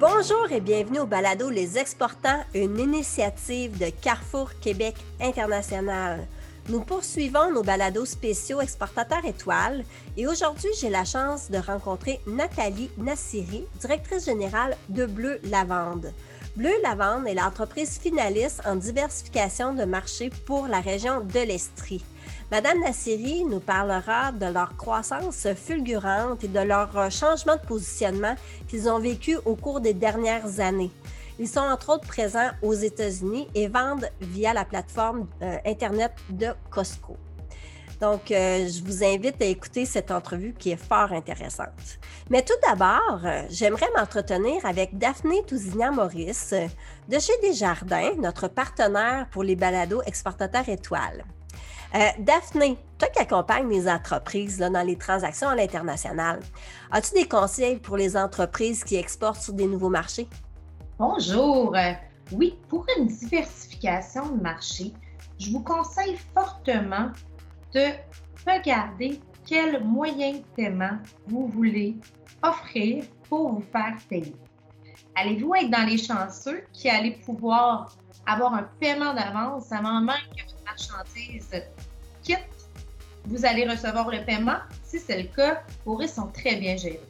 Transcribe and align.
Bonjour 0.00 0.46
et 0.52 0.60
bienvenue 0.60 1.00
au 1.00 1.06
balado 1.06 1.50
Les 1.50 1.76
Exportants, 1.76 2.44
une 2.54 2.78
initiative 2.78 3.76
de 3.78 3.90
Carrefour 3.90 4.52
Québec 4.60 4.94
International. 5.20 6.28
Nous 6.68 6.82
poursuivons 6.82 7.50
nos 7.50 7.64
balados 7.64 8.04
spéciaux 8.04 8.60
Exportateurs 8.60 9.24
étoiles 9.24 9.84
et 10.16 10.28
aujourd'hui, 10.28 10.70
j'ai 10.80 10.88
la 10.88 11.04
chance 11.04 11.50
de 11.50 11.58
rencontrer 11.58 12.20
Nathalie 12.28 12.90
Nassiri, 12.96 13.64
directrice 13.80 14.26
générale 14.26 14.76
de 14.88 15.04
Bleu 15.04 15.40
Lavande. 15.42 16.12
Bleu 16.54 16.70
Lavande 16.84 17.26
est 17.26 17.34
l'entreprise 17.34 17.98
finaliste 17.98 18.62
en 18.64 18.76
diversification 18.76 19.74
de 19.74 19.84
marché 19.84 20.30
pour 20.46 20.68
la 20.68 20.78
région 20.78 21.22
de 21.22 21.40
l'Estrie. 21.40 22.04
Madame 22.50 22.80
Nassiri 22.80 23.44
nous 23.44 23.60
parlera 23.60 24.32
de 24.32 24.46
leur 24.46 24.74
croissance 24.78 25.46
fulgurante 25.54 26.44
et 26.44 26.48
de 26.48 26.60
leur 26.60 26.96
euh, 26.96 27.10
changement 27.10 27.56
de 27.56 27.66
positionnement 27.66 28.34
qu'ils 28.68 28.88
ont 28.88 28.98
vécu 28.98 29.36
au 29.44 29.54
cours 29.54 29.80
des 29.80 29.92
dernières 29.92 30.58
années. 30.58 30.90
Ils 31.38 31.46
sont 31.46 31.60
entre 31.60 31.90
autres 31.90 32.06
présents 32.06 32.48
aux 32.62 32.72
États-Unis 32.72 33.48
et 33.54 33.68
vendent 33.68 34.08
via 34.22 34.54
la 34.54 34.64
plateforme 34.64 35.26
euh, 35.42 35.58
Internet 35.66 36.12
de 36.30 36.46
Costco. 36.70 37.18
Donc, 38.00 38.30
euh, 38.30 38.66
je 38.66 38.82
vous 38.82 39.04
invite 39.04 39.42
à 39.42 39.44
écouter 39.44 39.84
cette 39.84 40.10
entrevue 40.10 40.54
qui 40.58 40.70
est 40.70 40.82
fort 40.82 41.12
intéressante. 41.12 41.98
Mais 42.30 42.40
tout 42.42 42.54
d'abord, 42.66 43.20
j'aimerais 43.50 43.88
m'entretenir 43.94 44.64
avec 44.64 44.96
Daphné 44.96 45.42
Tousignan-Maurice 45.46 46.54
de 47.08 47.18
chez 47.18 47.32
Desjardins, 47.42 48.12
notre 48.16 48.48
partenaire 48.48 49.26
pour 49.30 49.42
les 49.42 49.56
balados 49.56 50.00
exportateurs 50.06 50.68
étoiles. 50.68 51.24
Euh, 51.94 51.98
Daphné, 52.18 52.76
toi 52.98 53.08
qui 53.08 53.18
accompagnes 53.18 53.70
les 53.70 53.88
entreprises 53.88 54.58
dans 54.58 54.86
les 54.86 54.96
transactions 54.96 55.48
à 55.48 55.54
l'international, 55.54 56.40
as-tu 56.90 57.14
des 57.14 57.26
conseils 57.26 57.78
pour 57.78 57.96
les 57.96 58.16
entreprises 58.16 58.84
qui 58.84 58.96
exportent 58.96 59.40
sur 59.40 59.54
des 59.54 59.66
nouveaux 59.66 59.88
marchés? 59.88 60.28
Bonjour. 60.98 61.74
Euh, 61.74 61.92
oui, 62.32 62.58
pour 62.68 62.84
une 62.98 63.06
diversification 63.06 64.36
de 64.36 64.42
marché, 64.42 64.92
je 65.38 65.50
vous 65.50 65.62
conseille 65.62 66.18
fortement 66.34 67.10
de 67.74 67.86
regarder 68.46 69.20
quel 69.46 69.82
moyen 69.82 70.32
de 70.32 70.42
paiement 70.56 70.98
vous 71.26 71.46
voulez 71.46 71.96
offrir 72.42 73.04
pour 73.30 73.54
vous 73.54 73.64
faire 73.72 73.96
payer. 74.10 74.36
Allez-vous 75.14 75.54
être 75.54 75.70
dans 75.70 75.86
les 75.86 75.96
chanceux 75.96 76.64
qui 76.72 76.90
allez 76.90 77.12
pouvoir 77.24 77.96
avoir 78.26 78.52
un 78.52 78.68
paiement 78.78 79.14
d'avance 79.14 79.72
avant 79.72 80.02
même 80.02 80.16
que 80.36 80.57
quitte? 82.22 82.38
Vous 83.24 83.44
allez 83.44 83.68
recevoir 83.68 84.10
le 84.10 84.24
paiement. 84.24 84.58
Si 84.84 84.98
c'est 84.98 85.22
le 85.22 85.28
cas, 85.28 85.62
vos 85.84 85.96
risques 85.96 86.14
sont 86.14 86.28
très 86.28 86.56
bien 86.56 86.76
gérés. 86.76 87.00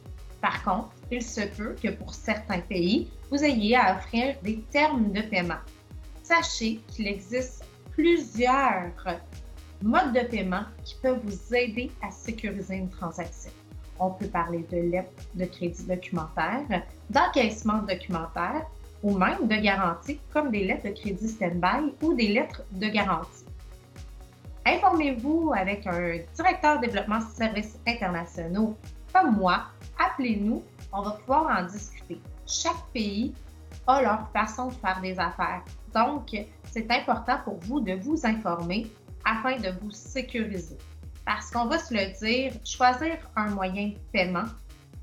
Par 0.41 0.63
contre, 0.63 0.89
il 1.11 1.21
se 1.21 1.41
peut 1.41 1.75
que 1.81 1.89
pour 1.89 2.13
certains 2.13 2.59
pays, 2.59 3.09
vous 3.29 3.43
ayez 3.43 3.75
à 3.75 3.97
offrir 3.97 4.35
des 4.43 4.61
termes 4.71 5.11
de 5.11 5.21
paiement. 5.21 5.59
Sachez 6.23 6.79
qu'il 6.87 7.07
existe 7.07 7.63
plusieurs 7.91 8.91
modes 9.81 10.13
de 10.13 10.21
paiement 10.27 10.63
qui 10.83 10.95
peuvent 11.01 11.19
vous 11.23 11.55
aider 11.55 11.91
à 12.01 12.11
sécuriser 12.11 12.75
une 12.75 12.89
transaction. 12.89 13.51
On 13.99 14.11
peut 14.11 14.27
parler 14.27 14.65
de 14.71 14.77
lettres 14.77 15.11
de 15.35 15.45
crédit 15.45 15.83
documentaire, 15.83 16.83
d'encaissement 17.09 17.81
documentaire 17.81 18.65
ou 19.03 19.17
même 19.17 19.47
de 19.47 19.55
garantie 19.55 20.19
comme 20.31 20.51
des 20.51 20.65
lettres 20.65 20.85
de 20.85 20.93
crédit 20.93 21.27
stand-by 21.27 21.93
ou 22.01 22.13
des 22.13 22.29
lettres 22.29 22.63
de 22.71 22.87
garantie. 22.87 23.45
Informez-vous 24.69 25.51
avec 25.55 25.87
un 25.87 26.19
directeur 26.35 26.79
développement 26.79 27.21
services 27.21 27.79
internationaux 27.87 28.77
comme 29.11 29.35
moi. 29.35 29.63
Appelez-nous, 29.97 30.61
on 30.93 31.01
va 31.01 31.11
pouvoir 31.11 31.57
en 31.57 31.65
discuter. 31.65 32.21
Chaque 32.45 32.85
pays 32.93 33.33
a 33.87 34.03
leur 34.03 34.29
façon 34.31 34.67
de 34.67 34.73
faire 34.73 35.01
des 35.01 35.19
affaires. 35.19 35.63
Donc, 35.95 36.37
c'est 36.65 36.91
important 36.91 37.39
pour 37.43 37.57
vous 37.61 37.79
de 37.79 37.93
vous 37.93 38.23
informer 38.27 38.85
afin 39.25 39.57
de 39.57 39.71
vous 39.81 39.89
sécuriser. 39.89 40.77
Parce 41.25 41.49
qu'on 41.49 41.65
va 41.65 41.79
se 41.79 41.91
le 41.91 42.15
dire, 42.19 42.53
choisir 42.63 43.17
un 43.35 43.49
moyen 43.49 43.87
de 43.87 43.97
paiement, 44.13 44.45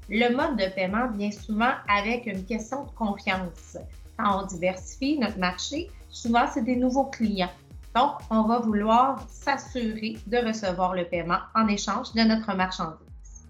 le 0.08 0.28
mode 0.36 0.58
de 0.58 0.72
paiement 0.76 1.08
vient 1.10 1.32
souvent 1.32 1.72
avec 1.88 2.26
une 2.26 2.44
question 2.44 2.84
de 2.84 2.90
confiance. 2.90 3.76
Quand 4.16 4.44
on 4.44 4.46
diversifie 4.46 5.18
notre 5.18 5.38
marché, 5.40 5.90
souvent 6.08 6.46
c'est 6.52 6.62
des 6.62 6.76
nouveaux 6.76 7.06
clients. 7.06 7.50
Donc, 7.96 8.18
on 8.28 8.42
va 8.42 8.58
vouloir 8.58 9.26
s'assurer 9.30 10.18
de 10.26 10.36
recevoir 10.46 10.94
le 10.94 11.06
paiement 11.06 11.38
en 11.54 11.66
échange 11.66 12.12
de 12.12 12.20
notre 12.20 12.54
marchandise. 12.54 13.48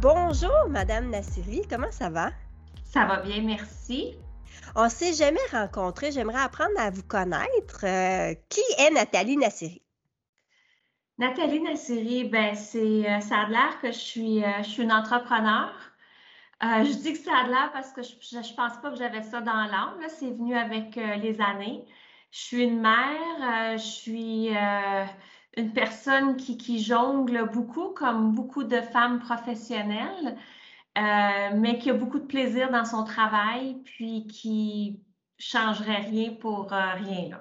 Bonjour, 0.00 0.68
Madame 0.68 1.10
Nassiri, 1.10 1.62
comment 1.68 1.90
ça 1.90 2.10
va? 2.10 2.30
Ça 2.84 3.06
va 3.06 3.22
bien, 3.22 3.42
merci. 3.42 4.14
On 4.76 4.84
ne 4.84 4.88
s'est 4.88 5.14
jamais 5.14 5.40
rencontrés. 5.50 6.12
J'aimerais 6.12 6.42
apprendre 6.42 6.78
à 6.78 6.90
vous 6.90 7.02
connaître. 7.02 7.84
Euh, 7.84 8.34
qui 8.48 8.60
est 8.78 8.90
Nathalie 8.90 9.36
Nassiri? 9.36 9.82
Nathalie 11.18 11.60
Nassiri, 11.60 12.28
ben 12.28 12.54
c'est, 12.54 13.10
euh, 13.10 13.18
ça 13.18 13.38
a 13.38 13.48
l'air 13.48 13.80
que 13.82 13.88
je 13.88 13.98
suis, 13.98 14.44
euh, 14.44 14.62
je 14.62 14.68
suis 14.68 14.82
une 14.84 14.92
entrepreneur. 14.92 15.72
Je 16.62 16.96
dis 16.98 17.12
que 17.12 17.18
ça 17.18 17.36
a 17.36 17.46
l'air 17.48 17.70
parce 17.72 17.92
que 17.92 18.02
je 18.02 18.36
ne 18.36 18.56
pense 18.56 18.78
pas 18.80 18.90
que 18.90 18.96
j'avais 18.96 19.22
ça 19.22 19.40
dans 19.40 19.64
l'âme. 19.64 19.98
C'est 20.08 20.30
venu 20.30 20.56
avec 20.56 20.96
les 20.96 21.40
années. 21.40 21.84
Je 22.30 22.38
suis 22.38 22.62
une 22.62 22.80
mère, 22.80 23.76
je 23.76 23.82
suis 23.82 24.48
une 25.56 25.72
personne 25.72 26.36
qui, 26.36 26.56
qui 26.56 26.82
jongle 26.82 27.50
beaucoup, 27.52 27.90
comme 27.90 28.32
beaucoup 28.32 28.64
de 28.64 28.80
femmes 28.80 29.18
professionnelles. 29.18 30.36
Euh, 30.98 31.50
mais 31.54 31.78
qui 31.78 31.88
a 31.88 31.94
beaucoup 31.94 32.18
de 32.18 32.26
plaisir 32.26 32.70
dans 32.70 32.84
son 32.84 33.04
travail, 33.04 33.80
puis 33.82 34.26
qui 34.26 35.00
changerait 35.38 36.02
rien 36.02 36.34
pour 36.34 36.72
euh, 36.74 36.92
rien. 36.92 37.30
Là. 37.30 37.40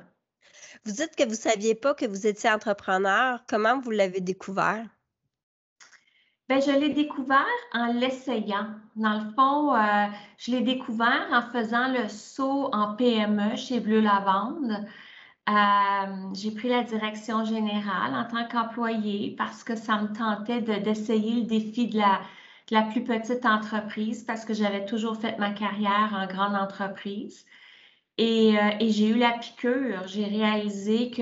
Vous 0.86 0.94
dites 0.94 1.16
que 1.18 1.24
vous 1.24 1.32
ne 1.32 1.36
saviez 1.36 1.76
pas 1.76 1.94
que 1.94 2.06
vous 2.06 2.26
étiez 2.26 2.50
entrepreneur. 2.50 3.44
Comment 3.50 3.78
vous 3.80 3.92
l'avez 3.92 4.22
découvert? 4.22 4.88
Bien, 6.52 6.60
je 6.60 6.78
l'ai 6.78 6.90
découvert 6.90 7.46
en 7.74 7.94
l'essayant. 7.94 8.68
Dans 8.98 9.14
le 9.14 9.32
fond, 9.36 9.74
euh, 9.74 10.08
je 10.38 10.52
l'ai 10.52 10.60
découvert 10.60 11.30
en 11.32 11.42
faisant 11.44 11.88
le 11.94 12.10
saut 12.10 12.70
en 12.74 12.94
PME 12.94 13.56
chez 13.56 13.80
Bleu 13.80 14.02
Lavande. 14.02 14.86
j'ai 16.34 16.52
pris 16.52 16.68
la 16.68 16.84
direction 16.84 17.46
générale 17.46 18.14
en 18.16 18.26
tant 18.26 18.46
qu'employé 18.50 19.34
parce 19.38 19.64
que 19.64 19.78
ça 19.78 20.02
me 20.02 20.10
tentait 20.14 20.60
d'essayer 20.60 21.36
le 21.36 21.48
défi 21.48 21.88
de 21.88 21.98
la, 21.98 22.20
la 22.70 22.82
plus 22.82 23.06
petite 23.06 23.46
entreprise 23.46 24.24
parce 24.26 24.44
que 24.44 24.54
j'avais 24.54 24.84
toujours 24.86 25.16
fait 25.16 25.38
ma 25.40 25.52
carrière 25.52 26.14
en 26.14 26.28
grande 26.28 26.58
entreprise. 26.58 27.46
Et, 28.18 28.58
euh, 28.60 28.72
et 28.82 28.90
j'ai 28.90 29.08
eu 29.08 29.18
la 29.18 29.32
piqûre. 29.40 30.06
J'ai 30.08 30.26
réalisé 30.26 31.12
que 31.12 31.22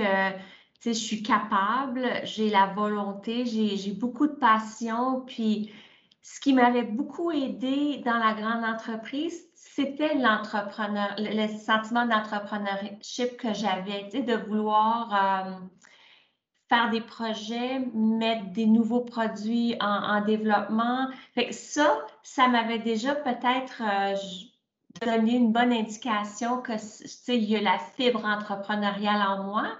je 0.83 0.91
suis 0.91 1.23
capable, 1.23 2.07
j'ai 2.23 2.49
la 2.49 2.67
volonté, 2.67 3.45
j'ai 3.45 3.91
beaucoup 3.91 4.27
de 4.27 4.33
passion. 4.33 5.21
Puis 5.25 5.71
ce 6.21 6.39
qui 6.39 6.53
m'avait 6.53 6.83
beaucoup 6.83 7.31
aidé 7.31 8.01
dans 8.05 8.17
la 8.17 8.33
grande 8.33 8.63
entreprise, 8.63 9.49
c'était 9.55 10.15
l'entrepreneur, 10.15 11.15
le, 11.17 11.47
sentiment 11.57 12.05
d'entrepreneurship 12.05 13.37
que 13.37 13.53
j'avais, 13.53 14.03
de 14.03 14.33
vouloir 14.47 15.13
euh, 15.13 15.51
faire 16.69 16.89
des 16.91 17.01
projets, 17.01 17.79
mettre 17.93 18.51
des 18.51 18.65
nouveaux 18.65 19.01
produits 19.01 19.75
en, 19.81 20.21
développement. 20.21 21.09
Fait 21.33 21.51
ça, 21.51 22.05
ça 22.23 22.47
m'avait 22.47 22.79
déjà 22.79 23.15
peut-être 23.15 23.81
euh, 23.81 24.15
donné 25.05 25.35
une 25.35 25.51
bonne 25.51 25.73
indication 25.73 26.61
que 26.61 26.73
il 27.27 27.43
y 27.43 27.55
a 27.55 27.61
la 27.61 27.79
fibre 27.79 28.23
entrepreneuriale 28.25 29.21
en 29.21 29.43
moi. 29.43 29.77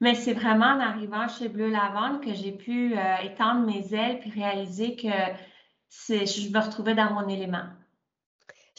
Mais 0.00 0.14
c'est 0.14 0.32
vraiment 0.32 0.66
en 0.66 0.80
arrivant 0.80 1.28
chez 1.28 1.48
Bleu 1.48 1.68
Lavande 1.68 2.22
que 2.22 2.32
j'ai 2.32 2.52
pu 2.52 2.96
euh, 2.96 3.16
étendre 3.22 3.66
mes 3.66 3.94
ailes 3.94 4.20
puis 4.20 4.30
réaliser 4.30 4.96
que 4.96 5.08
je 6.08 6.50
me 6.50 6.58
retrouvais 6.58 6.94
dans 6.94 7.12
mon 7.12 7.28
élément. 7.28 7.64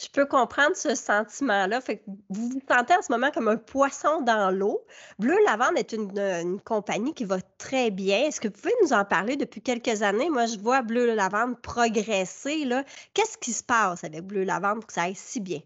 Je 0.02 0.08
peux 0.08 0.26
comprendre 0.26 0.74
ce 0.74 0.96
sentiment-là. 0.96 1.80
Vous 2.28 2.48
vous 2.48 2.60
sentez 2.68 2.94
en 2.94 3.02
ce 3.02 3.12
moment 3.12 3.30
comme 3.30 3.46
un 3.46 3.56
poisson 3.56 4.20
dans 4.22 4.50
l'eau. 4.50 4.84
Bleu 5.20 5.36
Lavande 5.46 5.76
est 5.76 5.92
une, 5.92 6.60
compagnie 6.64 7.14
qui 7.14 7.24
va 7.24 7.40
très 7.58 7.92
bien. 7.92 8.24
Est-ce 8.24 8.40
que 8.40 8.48
vous 8.48 8.54
pouvez 8.54 8.74
nous 8.82 8.92
en 8.92 9.04
parler 9.04 9.36
depuis 9.36 9.62
quelques 9.62 10.02
années? 10.02 10.28
Moi, 10.28 10.46
je 10.46 10.58
vois 10.58 10.82
Bleu 10.82 11.14
Lavande 11.14 11.60
progresser. 11.60 12.68
Qu'est-ce 13.14 13.38
qui 13.38 13.52
se 13.52 13.62
passe 13.62 14.02
avec 14.02 14.22
Bleu 14.22 14.42
Lavande 14.42 14.80
pour 14.80 14.86
que 14.88 14.92
ça 14.94 15.02
aille 15.02 15.14
si 15.14 15.38
bien? 15.38 15.60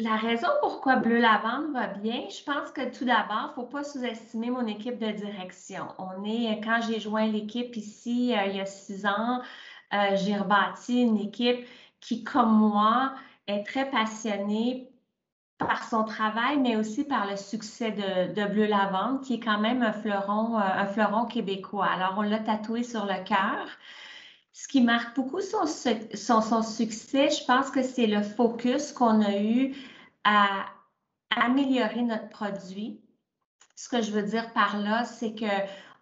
La 0.00 0.14
raison 0.14 0.46
pourquoi 0.60 0.94
Bleu 0.94 1.18
Lavande 1.18 1.72
va 1.72 1.88
bien, 1.88 2.28
je 2.28 2.44
pense 2.44 2.70
que 2.70 2.88
tout 2.96 3.04
d'abord, 3.04 3.46
il 3.46 3.48
ne 3.48 3.54
faut 3.54 3.64
pas 3.64 3.82
sous-estimer 3.82 4.48
mon 4.48 4.64
équipe 4.66 4.96
de 5.00 5.10
direction. 5.10 5.88
On 5.98 6.22
est, 6.24 6.60
quand 6.62 6.80
j'ai 6.86 7.00
joint 7.00 7.26
l'équipe 7.26 7.74
ici 7.76 8.32
euh, 8.32 8.46
il 8.46 8.56
y 8.56 8.60
a 8.60 8.64
six 8.64 9.06
ans, 9.06 9.42
euh, 9.92 10.14
j'ai 10.14 10.36
rebâti 10.36 11.02
une 11.02 11.18
équipe 11.18 11.66
qui, 12.00 12.22
comme 12.22 12.52
moi, 12.52 13.12
est 13.48 13.64
très 13.66 13.90
passionné 13.90 14.88
par 15.58 15.82
son 15.82 16.04
travail, 16.04 16.58
mais 16.58 16.76
aussi 16.76 17.02
par 17.02 17.26
le 17.28 17.36
succès 17.36 17.90
de, 17.90 18.46
Bleu 18.46 18.66
Lavande, 18.66 19.22
qui 19.22 19.34
est 19.34 19.40
quand 19.40 19.58
même 19.58 19.92
fleuron, 19.94 20.58
euh, 20.58 20.62
un 20.62 20.86
fleuron 20.86 21.24
québécois. 21.26 21.86
Alors, 21.86 22.14
on 22.18 22.22
l'a 22.22 22.38
tatoué 22.38 22.84
sur 22.84 23.04
le 23.04 23.24
cœur. 23.24 23.66
Ce 24.52 24.68
qui 24.68 24.80
marque 24.80 25.16
beaucoup 25.16 25.40
son, 25.40 25.66
son, 25.66 26.62
succès, 26.62 27.30
je 27.30 27.44
pense 27.44 27.70
que 27.70 27.82
c'est 27.82 28.06
le 28.06 28.22
focus 28.22 28.92
qu'on 28.92 29.22
a 29.22 29.36
eu 29.38 29.74
à 30.24 30.66
améliorer 31.30 32.02
notre 32.02 32.28
produit. 32.28 33.00
Ce 33.76 33.88
que 33.88 34.02
je 34.02 34.10
veux 34.10 34.22
dire 34.22 34.52
par 34.52 34.78
là, 34.78 35.04
c'est 35.04 35.34
que 35.34 35.46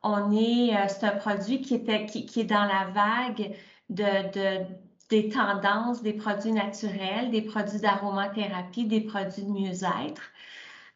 on 0.03 0.33
est, 0.33 0.75
euh, 0.75 0.87
c'est 0.89 1.05
un 1.05 1.17
produit 1.17 1.61
qui, 1.61 1.75
était, 1.75 2.07
qui, 2.07 2.27
qui, 2.27 2.41
est 2.41 2.45
dans 2.45 2.65
la 2.65 2.87
vague 2.95 3.57
de, 3.91 4.05
de, 4.33 4.67
des 5.11 5.29
tendances 5.29 6.03
des 6.03 6.13
produits 6.13 6.53
naturels, 6.53 7.31
des 7.31 7.43
produits 7.43 7.81
d'aromathérapie, 7.81 8.87
des 8.87 9.01
produits 9.01 9.43
de 9.43 9.51
mieux-être. 9.51 10.23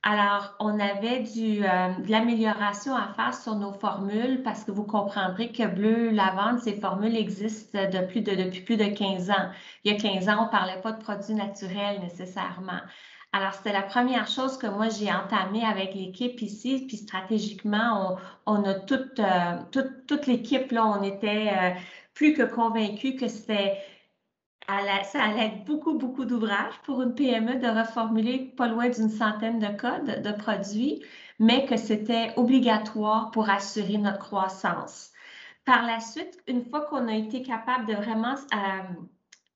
Alors, 0.02 0.54
on 0.60 0.80
avait 0.80 1.20
du, 1.20 1.62
euh, 1.62 1.92
de 1.98 2.10
l'amélioration 2.10 2.96
à 2.96 3.12
faire 3.14 3.34
sur 3.34 3.54
nos 3.56 3.72
formules 3.72 4.42
parce 4.42 4.64
que 4.64 4.70
vous 4.70 4.84
comprendrez 4.84 5.52
que 5.52 5.66
bleu 5.66 6.08
lavande, 6.10 6.58
ces 6.60 6.74
formules 6.80 7.16
existent 7.16 7.78
depuis, 7.92 8.22
de, 8.22 8.34
depuis 8.34 8.62
plus 8.62 8.76
de 8.78 8.86
15 8.86 9.30
ans. 9.30 9.50
Il 9.84 9.92
y 9.92 9.94
a 9.94 9.98
15 10.00 10.28
ans, 10.30 10.36
on 10.40 10.44
ne 10.46 10.50
parlait 10.50 10.80
pas 10.80 10.92
de 10.92 11.02
produits 11.02 11.34
naturels 11.34 12.00
nécessairement. 12.00 12.80
Alors, 13.32 13.52
c'était 13.52 13.72
la 13.72 13.82
première 13.82 14.26
chose 14.26 14.56
que 14.56 14.66
moi, 14.66 14.88
j'ai 14.88 15.12
entamée 15.12 15.64
avec 15.64 15.94
l'équipe 15.94 16.40
ici. 16.40 16.86
Puis 16.88 16.96
stratégiquement, 16.96 18.16
on, 18.46 18.54
on 18.54 18.64
a 18.64 18.74
toute, 18.74 19.20
euh, 19.20 19.58
toute, 19.70 20.06
toute 20.06 20.26
l'équipe, 20.26 20.72
là, 20.72 20.86
on 20.86 21.02
était 21.02 21.52
euh, 21.52 21.70
plus 22.14 22.32
que 22.32 22.42
convaincus 22.42 23.20
que 23.20 23.28
c'était 23.28 23.78
ça 24.68 25.24
allait 25.24 25.46
être 25.46 25.64
beaucoup, 25.64 25.94
beaucoup 25.94 26.24
d'ouvrages 26.24 26.78
pour 26.84 27.02
une 27.02 27.14
PME 27.14 27.56
de 27.56 27.66
reformuler 27.66 28.52
pas 28.56 28.68
loin 28.68 28.88
d'une 28.88 29.08
centaine 29.08 29.58
de 29.58 29.68
codes 29.76 30.22
de 30.22 30.32
produits, 30.32 31.02
mais 31.38 31.66
que 31.66 31.76
c'était 31.76 32.32
obligatoire 32.36 33.30
pour 33.30 33.50
assurer 33.50 33.98
notre 33.98 34.18
croissance. 34.18 35.10
Par 35.64 35.84
la 35.84 36.00
suite, 36.00 36.38
une 36.46 36.64
fois 36.64 36.82
qu'on 36.82 37.08
a 37.08 37.14
été 37.14 37.42
capable 37.42 37.86
de 37.86 37.94
vraiment 37.94 38.34
euh, 38.34 38.82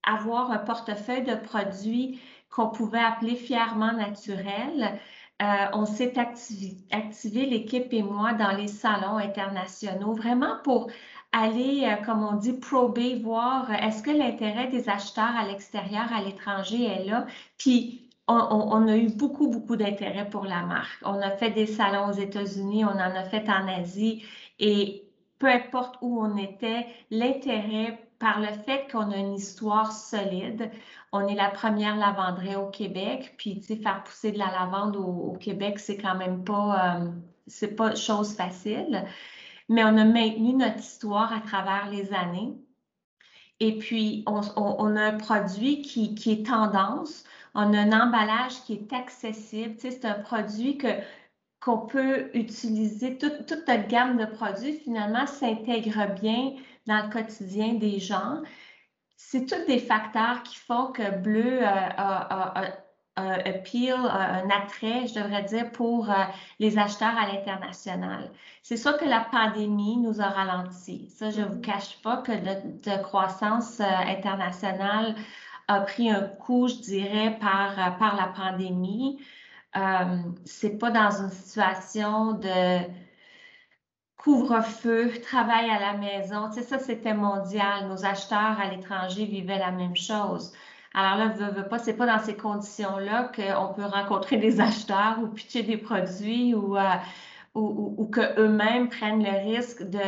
avoir 0.02 0.50
un 0.50 0.58
portefeuille 0.58 1.24
de 1.24 1.34
produits 1.34 2.20
qu'on 2.50 2.68
pouvait 2.68 2.98
appeler 2.98 3.36
fièrement 3.36 3.92
naturels, 3.92 5.00
euh, 5.42 5.66
on 5.72 5.84
s'est 5.84 6.14
activé 6.16 7.46
l'équipe 7.46 7.92
et 7.92 8.02
moi, 8.02 8.34
dans 8.34 8.52
les 8.52 8.68
salons 8.68 9.16
internationaux, 9.16 10.12
vraiment 10.12 10.58
pour 10.62 10.88
aller, 11.34 11.84
euh, 11.84 12.04
comme 12.04 12.24
on 12.24 12.36
dit, 12.36 12.52
prober, 12.52 13.16
voir 13.16 13.70
euh, 13.70 13.74
est-ce 13.74 14.02
que 14.02 14.10
l'intérêt 14.10 14.68
des 14.68 14.88
acheteurs 14.88 15.36
à 15.36 15.46
l'extérieur, 15.46 16.12
à 16.12 16.22
l'étranger 16.22 16.84
est 16.84 17.04
là? 17.04 17.26
Puis, 17.58 18.00
on, 18.26 18.88
a 18.88 18.96
eu 18.96 19.10
beaucoup, 19.10 19.48
beaucoup 19.48 19.76
d'intérêt 19.76 20.28
pour 20.30 20.44
la 20.46 20.62
marque. 20.62 20.98
On 21.04 21.20
a 21.20 21.30
fait 21.32 21.50
des 21.50 21.66
salons 21.66 22.08
aux 22.08 22.14
États-Unis, 22.14 22.84
on 22.86 22.88
en 22.88 22.98
a 22.98 23.24
fait 23.24 23.46
en 23.50 23.68
Asie 23.68 24.24
et 24.58 25.04
peu 25.38 25.46
importe 25.46 25.96
où 26.00 26.22
on 26.22 26.38
était, 26.38 26.86
l'intérêt 27.10 27.98
par 28.18 28.40
le 28.40 28.46
fait 28.64 28.90
qu'on 28.90 29.10
a 29.10 29.16
une 29.18 29.34
histoire 29.34 29.92
solide, 29.92 30.70
on 31.12 31.28
est 31.28 31.34
la 31.34 31.50
première 31.50 31.96
lavanderie 31.96 32.56
au 32.56 32.70
Québec, 32.70 33.34
puis 33.36 33.60
tu 33.60 33.66
sais, 33.66 33.76
faire 33.76 34.02
pousser 34.04 34.32
de 34.32 34.38
la 34.38 34.50
lavande 34.50 34.96
au, 34.96 35.36
Québec, 35.38 35.78
c'est 35.78 35.98
quand 35.98 36.14
même 36.14 36.44
pas, 36.44 36.96
euh, 36.96 37.10
c'est 37.46 37.76
pas 37.76 37.94
chose 37.94 38.34
facile 38.34 39.04
mais 39.68 39.84
on 39.84 39.96
a 39.96 40.04
maintenu 40.04 40.54
notre 40.54 40.78
histoire 40.78 41.32
à 41.32 41.40
travers 41.40 41.90
les 41.90 42.12
années. 42.12 42.54
Et 43.60 43.78
puis, 43.78 44.24
on, 44.26 44.96
a 44.96 45.00
un 45.00 45.16
produit 45.16 45.82
qui, 45.82 46.14
est 46.26 46.46
tendance, 46.46 47.24
on 47.54 47.72
a 47.72 47.78
un 47.78 47.92
emballage 47.92 48.62
qui 48.64 48.74
est 48.74 48.92
accessible. 48.92 49.76
C'est 49.78 50.04
un 50.04 50.14
produit 50.14 50.76
que, 50.76 50.88
qu'on 51.60 51.78
peut 51.78 52.30
utiliser. 52.34 53.16
toute 53.16 53.50
notre 53.50 53.88
gamme 53.88 54.18
de 54.18 54.26
produits, 54.26 54.80
finalement, 54.80 55.26
s'intègre 55.26 56.14
bien 56.20 56.54
dans 56.86 57.04
le 57.04 57.10
quotidien 57.10 57.74
des 57.74 58.00
gens. 58.00 58.42
C'est 59.16 59.46
tous 59.46 59.64
des 59.66 59.78
facteurs 59.78 60.42
qui 60.42 60.56
font 60.56 60.92
que 60.92 61.18
Bleu 61.18 61.62
euh, 61.62 61.66
a, 61.66 62.83
un 63.16 63.38
appeal, 63.44 63.94
un 63.94 64.50
attrait, 64.50 65.06
je 65.06 65.14
devrais 65.14 65.42
dire, 65.44 65.70
pour 65.70 66.10
euh, 66.10 66.14
les 66.58 66.78
acheteurs 66.78 67.16
à 67.16 67.32
l'international. 67.32 68.30
C'est 68.62 68.76
sûr 68.76 68.96
que 68.96 69.04
la 69.04 69.20
pandémie 69.20 69.98
nous 69.98 70.20
a 70.20 70.26
ralenti. 70.26 71.08
Ça, 71.10 71.30
je 71.30 71.40
ne 71.40 71.46
vous 71.46 71.54
mm-hmm. 71.56 71.60
cache 71.60 72.02
pas 72.02 72.16
que 72.18 72.32
notre 72.32 73.02
croissance 73.02 73.80
euh, 73.80 73.84
internationale 73.84 75.14
a 75.68 75.80
pris 75.80 76.10
un 76.10 76.22
coup, 76.22 76.68
je 76.68 76.76
dirais, 76.76 77.38
par, 77.40 77.78
euh, 77.78 77.90
par 77.92 78.16
la 78.16 78.28
pandémie. 78.28 79.24
Euh, 79.76 80.22
c'est 80.44 80.78
pas 80.78 80.90
dans 80.90 81.10
une 81.10 81.30
situation 81.30 82.32
de 82.32 82.80
couvre-feu, 84.16 85.20
travail 85.20 85.68
à 85.70 85.80
la 85.80 85.94
maison. 85.94 86.48
Tu 86.48 86.60
sais, 86.60 86.62
ça, 86.62 86.78
c'était 86.78 87.14
mondial. 87.14 87.88
Nos 87.88 88.04
acheteurs 88.04 88.58
à 88.60 88.68
l'étranger 88.70 89.24
vivaient 89.26 89.58
la 89.58 89.70
même 89.70 89.96
chose. 89.96 90.52
Alors 90.94 91.16
là, 91.18 91.28
veux, 91.28 91.50
veux 91.50 91.68
pas, 91.68 91.78
c'est 91.78 91.96
pas 91.96 92.06
dans 92.06 92.18
ces 92.24 92.36
conditions-là 92.36 93.32
qu'on 93.34 93.74
peut 93.74 93.84
rencontrer 93.84 94.36
des 94.38 94.60
acheteurs 94.60 95.18
ou 95.22 95.28
pitcher 95.28 95.62
des 95.62 95.76
produits 95.76 96.54
ou, 96.54 96.76
euh, 96.76 96.82
ou, 97.54 97.94
ou, 97.98 98.06
qu'eux-mêmes 98.08 98.88
prennent 98.88 99.22
le 99.24 99.54
risque 99.56 99.82
de, 99.82 99.98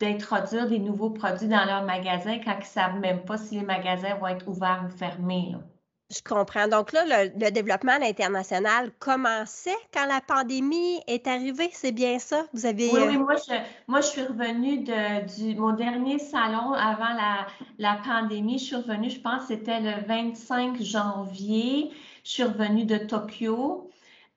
d'introduire 0.00 0.68
des 0.68 0.78
nouveaux 0.80 1.10
produits 1.10 1.48
dans 1.48 1.64
leur 1.64 1.84
magasin 1.84 2.38
quand 2.44 2.54
ils 2.54 2.58
ne 2.60 2.64
savent 2.64 2.98
même 3.00 3.24
pas 3.24 3.38
si 3.38 3.56
les 3.60 3.64
magasins 3.64 4.16
vont 4.16 4.26
être 4.28 4.48
ouverts 4.48 4.84
ou 4.86 4.90
fermés. 4.90 5.54
Je 6.10 6.20
comprends. 6.22 6.66
Donc 6.66 6.92
là, 6.92 7.04
le, 7.06 7.50
développement 7.50 7.92
à 7.92 7.98
l'international 8.00 8.90
commençait 8.98 9.76
quand 9.94 10.06
la 10.06 10.20
pandémie 10.20 11.00
est 11.06 11.28
arrivée, 11.28 11.70
c'est 11.72 11.92
bien 11.92 12.18
ça? 12.18 12.46
Vous 12.52 12.66
avez. 12.66 12.90
Oui, 12.92 13.00
oui, 13.06 13.16
moi 13.16 13.36
je, 13.36 13.54
moi, 13.86 14.00
je 14.00 14.06
suis 14.08 14.22
revenue 14.22 14.78
de 14.78 15.36
du, 15.36 15.58
mon 15.58 15.72
dernier 15.72 16.18
salon 16.18 16.72
avant 16.72 17.14
la, 17.14 17.46
la 17.78 18.00
pandémie. 18.04 18.58
Je 18.58 18.64
suis 18.64 18.76
revenue, 18.76 19.08
je 19.08 19.20
pense, 19.20 19.46
c'était 19.46 19.80
le 19.80 20.04
25 20.06 20.82
janvier. 20.82 21.92
Je 22.24 22.30
suis 22.30 22.42
revenue 22.42 22.84
de 22.84 22.98
Tokyo. 22.98 23.88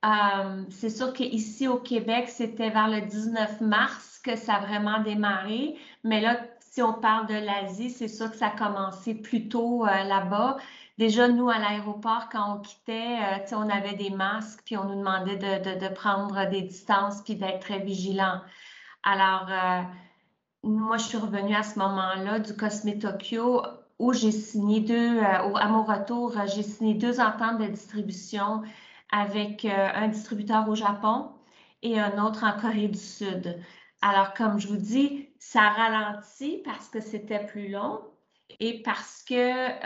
Euh, 0.06 0.64
c'est 0.70 0.90
sûr 0.90 1.14
qu'ici 1.14 1.68
au 1.68 1.78
Québec, 1.78 2.28
c'était 2.28 2.70
vers 2.70 2.90
le 2.90 3.02
19 3.02 3.62
mars 3.62 4.20
que 4.24 4.36
ça 4.36 4.56
a 4.56 4.66
vraiment 4.66 5.02
démarré. 5.02 5.76
Mais 6.04 6.20
là, 6.20 6.40
si 6.74 6.82
on 6.82 6.94
parle 6.94 7.28
de 7.28 7.36
l'Asie, 7.36 7.92
c'est 7.92 8.08
sûr 8.08 8.32
que 8.32 8.38
ça 8.38 8.48
a 8.48 8.50
commencé 8.50 9.14
plus 9.14 9.48
tôt 9.48 9.86
euh, 9.86 10.04
là-bas. 10.06 10.58
Déjà, 10.98 11.28
nous, 11.28 11.48
à 11.48 11.60
l'aéroport, 11.60 12.30
quand 12.32 12.56
on 12.56 12.62
quittait, 12.62 13.20
euh, 13.22 13.56
on 13.56 13.70
avait 13.70 13.94
des 13.94 14.10
masques, 14.10 14.62
puis 14.66 14.76
on 14.78 14.86
nous 14.86 14.96
demandait 14.96 15.38
de, 15.38 15.94
prendre 15.94 16.50
des 16.50 16.64
distances, 16.64 17.22
puis 17.22 17.36
d'être 17.36 17.60
très 17.60 17.78
vigilant. 17.78 18.42
Alors, 19.04 19.46
euh, 19.52 19.84
moi, 20.64 20.98
je 20.98 21.04
suis 21.04 21.18
revenue 21.18 21.54
à 21.54 21.62
ce 21.62 21.78
moment-là 21.78 22.40
du 22.40 22.56
Cosme 22.56 22.98
Tokyo 22.98 23.62
où 24.00 24.12
j'ai 24.12 24.32
signé 24.32 24.80
deux, 24.80 25.20
à 25.22 25.68
mon 25.68 25.84
retour, 25.84 26.34
j'ai 26.48 26.64
signé 26.64 26.96
deux 26.96 27.20
ententes 27.20 27.60
de 27.60 27.68
distribution 27.68 28.64
avec 29.12 29.66
un 29.66 30.08
distributeur 30.08 30.68
au 30.68 30.74
Japon 30.74 31.30
et 31.84 32.00
un 32.00 32.26
autre 32.26 32.44
en 32.44 32.60
Corée 32.60 32.88
du 32.88 32.98
Sud. 32.98 33.62
Alors, 34.02 34.34
comme 34.34 34.60
je 34.60 34.68
vous 34.68 34.78
dis, 34.78 35.30
ça 35.44 35.70
ralentit 35.70 36.62
parce 36.64 36.88
que 36.88 37.02
c'était 37.02 37.46
plus 37.46 37.68
long 37.68 38.00
et 38.62 38.82
parce 38.82 39.24
que 39.24 39.84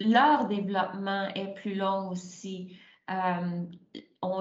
leur 0.00 0.46
développement 0.46 1.28
est 1.34 1.54
plus 1.54 1.74
long 1.74 2.08
aussi. 2.08 2.78
Euh, 3.10 3.64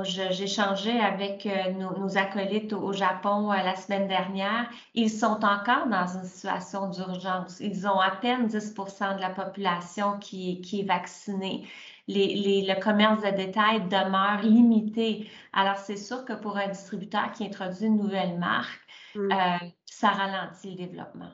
J'échangeais 0.03 0.99
avec 0.99 1.47
euh, 1.47 1.71
nos, 1.71 2.17
acolytes 2.17 2.71
au, 2.73 2.93
Japon 2.93 3.51
euh, 3.51 3.55
la 3.55 3.75
semaine 3.75 4.07
dernière. 4.07 4.69
Ils 4.93 5.09
sont 5.09 5.43
encore 5.43 5.87
dans 5.87 6.05
une 6.05 6.23
situation 6.23 6.89
d'urgence. 6.89 7.59
Ils 7.59 7.87
ont 7.87 7.99
à 7.99 8.11
peine 8.11 8.47
10% 8.47 9.15
de 9.15 9.21
la 9.21 9.31
population 9.31 10.19
qui, 10.19 10.61
qui 10.61 10.81
est 10.81 10.85
vaccinée. 10.85 11.67
Les, 12.07 12.35
les, 12.35 12.61
le 12.61 12.79
commerce 12.79 13.23
de 13.23 13.31
détail 13.31 13.81
demeure 13.87 14.41
limité. 14.43 15.27
Alors, 15.51 15.77
c'est 15.77 15.97
sûr 15.97 16.25
que 16.25 16.33
pour 16.33 16.57
un 16.57 16.67
distributeur 16.67 17.31
qui 17.31 17.45
introduit 17.45 17.87
une 17.87 17.97
nouvelle 17.97 18.37
marque, 18.37 18.81
mm. 19.15 19.31
euh, 19.31 19.67
ça 19.85 20.09
ralentit 20.09 20.71
le 20.71 20.77
développement. 20.77 21.31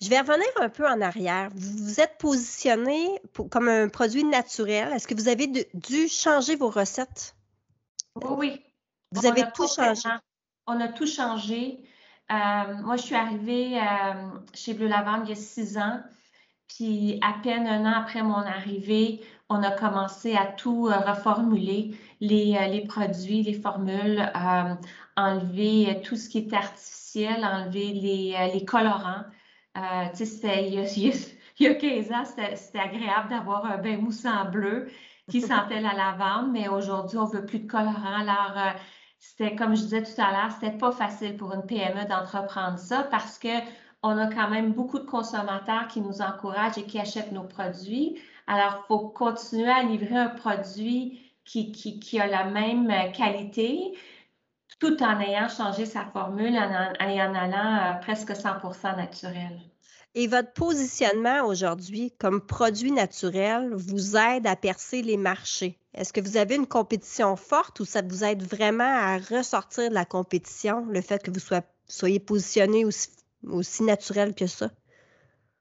Je 0.00 0.08
vais 0.08 0.18
revenir 0.20 0.48
un 0.58 0.70
peu 0.70 0.88
en 0.88 1.00
arrière. 1.02 1.50
Vous 1.54 1.84
vous 1.84 2.00
êtes 2.00 2.16
positionné 2.18 3.20
comme 3.50 3.68
un 3.68 3.88
produit 3.88 4.24
naturel. 4.24 4.92
Est-ce 4.94 5.06
que 5.06 5.14
vous 5.14 5.28
avez 5.28 5.46
dû 5.74 6.08
changer 6.08 6.56
vos 6.56 6.70
recettes? 6.70 7.34
Oui. 8.16 8.62
Vous 9.12 9.26
avez 9.26 9.44
tout 9.54 9.68
changé? 9.68 10.08
On 10.66 10.80
a 10.80 10.88
tout 10.88 11.06
changé. 11.06 11.80
Euh, 12.30 12.74
moi, 12.82 12.96
je 12.96 13.02
suis 13.02 13.14
arrivée 13.14 13.78
euh, 13.78 14.30
chez 14.54 14.72
Bleu 14.72 14.88
Lavande 14.88 15.22
il 15.24 15.30
y 15.30 15.32
a 15.32 15.36
six 15.36 15.76
ans. 15.76 16.00
Puis 16.68 17.18
à 17.20 17.34
peine 17.42 17.66
un 17.66 17.84
an 17.84 18.00
après 18.00 18.22
mon 18.22 18.34
arrivée, 18.34 19.20
on 19.48 19.62
a 19.62 19.72
commencé 19.72 20.34
à 20.34 20.46
tout 20.46 20.88
euh, 20.88 20.96
reformuler, 20.96 21.94
les, 22.20 22.56
les, 22.70 22.84
produits, 22.86 23.42
les 23.42 23.54
formules, 23.54 24.32
enlever 25.16 26.00
tout 26.04 26.16
ce 26.16 26.28
qui 26.28 26.38
est 26.38 26.54
artificiel, 26.54 27.44
enlever 27.44 27.92
les, 27.92 28.50
les 28.54 28.64
colorants. 28.64 29.24
Euh, 29.76 30.06
il, 30.44 30.74
y 31.60 31.66
a 31.66 31.74
15 31.74 32.12
ans, 32.12 32.24
c'était 32.24 32.78
agréable 32.78 33.30
d'avoir 33.30 33.64
un 33.66 33.78
bain 33.78 33.98
moussant 33.98 34.50
bleu 34.50 34.88
qui 35.30 35.40
sentait 35.40 35.80
la 35.80 35.94
lavande, 35.94 36.52
mais 36.52 36.68
aujourd'hui, 36.68 37.18
on 37.18 37.28
ne 37.28 37.32
veut 37.32 37.46
plus 37.46 37.60
de 37.60 37.70
colorant. 37.70 38.20
Alors, 38.20 38.54
euh, 38.56 38.70
c'était, 39.18 39.54
comme 39.54 39.76
je 39.76 39.82
disais 39.82 40.02
tout 40.02 40.20
à 40.20 40.32
l'heure, 40.32 40.50
c'était 40.52 40.76
pas 40.76 40.92
facile 40.92 41.36
pour 41.36 41.52
une 41.52 41.64
PME 41.66 42.06
d'entreprendre 42.08 42.78
ça 42.78 43.04
parce 43.04 43.38
que 43.38 43.48
on 44.02 44.16
a 44.16 44.32
quand 44.32 44.48
même 44.48 44.72
beaucoup 44.72 44.98
de 44.98 45.04
consommateurs 45.04 45.86
qui 45.88 46.00
nous 46.00 46.22
encouragent 46.22 46.78
et 46.78 46.84
qui 46.84 46.98
achètent 46.98 47.32
nos 47.32 47.44
produits. 47.44 48.18
Alors, 48.46 48.82
il 48.84 48.86
faut 48.88 49.08
continuer 49.10 49.70
à 49.70 49.82
livrer 49.82 50.16
un 50.16 50.30
produit 50.30 51.20
qui, 51.44 51.72
qui, 51.72 52.20
a 52.20 52.26
la 52.26 52.44
même 52.44 52.92
qualité, 53.12 53.92
tout 54.80 55.02
en 55.02 55.20
ayant 55.20 55.48
changé 55.48 55.86
sa 55.86 56.06
formule 56.06 56.54
et 56.54 57.22
en, 57.22 57.34
allant 57.34 57.76
euh, 57.76 58.00
presque 58.00 58.34
100 58.34 58.96
naturel. 58.96 59.60
Et 60.16 60.26
votre 60.26 60.52
positionnement 60.52 61.44
aujourd'hui 61.46 62.12
comme 62.18 62.40
produit 62.40 62.90
naturel 62.90 63.70
vous 63.72 64.16
aide 64.16 64.46
à 64.46 64.56
percer 64.56 65.02
les 65.02 65.16
marchés? 65.16 65.78
Est-ce 65.94 66.12
que 66.12 66.20
vous 66.20 66.36
avez 66.36 66.56
une 66.56 66.66
compétition 66.66 67.36
forte 67.36 67.78
ou 67.78 67.84
ça 67.84 68.02
vous 68.02 68.24
aide 68.24 68.42
vraiment 68.42 68.84
à 68.84 69.18
ressortir 69.18 69.88
de 69.88 69.94
la 69.94 70.04
compétition, 70.04 70.84
le 70.86 71.00
fait 71.00 71.22
que 71.22 71.30
vous 71.30 71.40
soyez 71.86 72.18
positionné 72.18 72.84
aussi, 72.84 73.82
naturel 73.84 74.34
que 74.34 74.46
ça? 74.46 74.70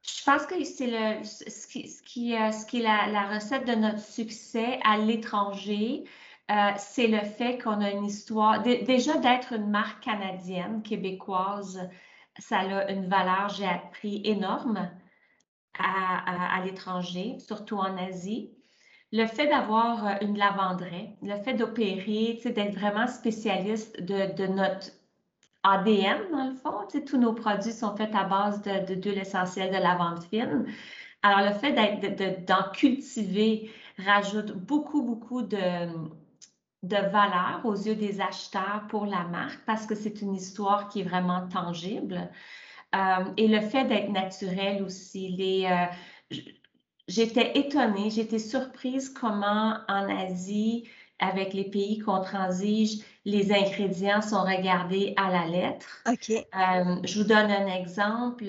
Je 0.01 0.23
pense 0.23 0.45
que 0.45 0.63
c'est 0.63 1.49
ce 1.49 1.67
qui, 1.67 1.87
ce 1.89 2.01
qui, 2.01 2.35
euh, 2.35 2.51
ce 2.51 2.65
qui 2.65 2.79
est 2.79 2.83
la, 2.83 3.33
recette 3.33 3.67
de 3.67 3.75
notre 3.75 3.99
succès 3.99 4.79
à 4.83 4.97
l'étranger. 4.97 6.05
Euh, 6.49 6.71
c'est 6.77 7.07
le 7.07 7.19
fait 7.19 7.59
qu'on 7.59 7.79
a 7.79 7.91
une 7.91 8.05
histoire, 8.05 8.63
déjà 8.63 9.17
d'être 9.17 9.53
une 9.53 9.69
marque 9.69 10.03
canadienne, 10.03 10.81
québécoise, 10.81 11.87
ça 12.39 12.59
a 12.59 12.91
une 12.91 13.07
valeur, 13.07 13.49
j'ai 13.49 13.67
appris, 13.67 14.21
énorme 14.23 14.89
à, 15.77 16.61
l'étranger, 16.65 17.37
surtout 17.39 17.77
en 17.77 17.95
Asie. 17.97 18.51
Le 19.11 19.27
fait 19.27 19.47
d'avoir 19.47 20.05
euh, 20.05 20.13
une 20.21 20.37
lavanderie, 20.37 21.15
le 21.21 21.35
fait 21.43 21.53
d'opérer, 21.53 22.39
d'être 22.43 22.73
vraiment 22.73 23.07
spécialiste 23.07 24.01
de, 24.01 24.47
notre 24.47 24.87
ADN, 25.63 26.31
dans 26.31 26.49
le 26.49 26.55
fond, 26.55 26.87
tous 27.05 27.17
nos 27.17 27.33
produits 27.33 27.73
sont 27.73 27.95
faits 27.95 28.15
à 28.15 28.23
base 28.23 28.61
de, 28.63 29.09
essentielle 29.19 29.71
de 29.71 29.81
lavande 29.81 30.23
fine. 30.23 30.65
Alors, 31.21 31.47
le 31.47 31.53
fait 31.53 31.73
d'en 32.47 32.71
cultiver 32.71 33.71
rajoute 33.97 34.53
beaucoup, 34.53 35.03
beaucoup 35.03 35.41
de, 35.41 35.89
de 36.83 36.95
valeur 36.95 37.61
aux 37.65 37.75
yeux 37.75 37.95
des 37.95 38.21
acheteurs 38.21 38.83
pour 38.89 39.05
la 39.05 39.23
marque 39.23 39.59
parce 39.65 39.85
que 39.85 39.95
c'est 39.95 40.21
une 40.21 40.33
histoire 40.33 40.87
qui 40.87 41.01
est 41.01 41.03
vraiment 41.03 41.47
tangible. 41.47 42.29
Euh, 42.95 43.25
et 43.37 43.47
le 43.47 43.61
fait 43.61 43.85
d'être 43.85 44.09
naturel 44.09 44.81
aussi. 44.81 45.29
Les, 45.29 45.65
euh, 45.65 46.37
j'étais 47.07 47.57
étonnée, 47.59 48.09
j'étais 48.09 48.39
surprise 48.39 49.09
comment 49.09 49.77
en 49.87 50.17
Asie, 50.17 50.87
avec 51.19 51.53
les 51.53 51.65
pays 51.65 51.99
qu'on 51.99 52.21
transige, 52.21 52.99
les 53.25 53.51
ingrédients 53.51 54.21
sont 54.21 54.41
regardés 54.41 55.13
à 55.17 55.29
la 55.29 55.45
lettre. 55.45 56.01
OK. 56.07 56.29
Euh, 56.31 56.95
je 57.03 57.21
vous 57.21 57.27
donne 57.27 57.51
un 57.51 57.67
exemple. 57.67 58.45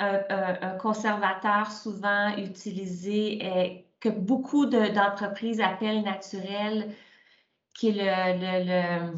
Un, 0.00 0.76
conservateur 0.80 1.72
souvent 1.72 2.36
utilisé 2.36 3.84
que 3.98 4.08
beaucoup 4.08 4.66
d'entreprises 4.66 5.60
appellent 5.60 6.04
naturel 6.04 6.94
qui 7.78 7.90
est 7.90 7.92
le, 7.92 8.64
le, 8.66 9.12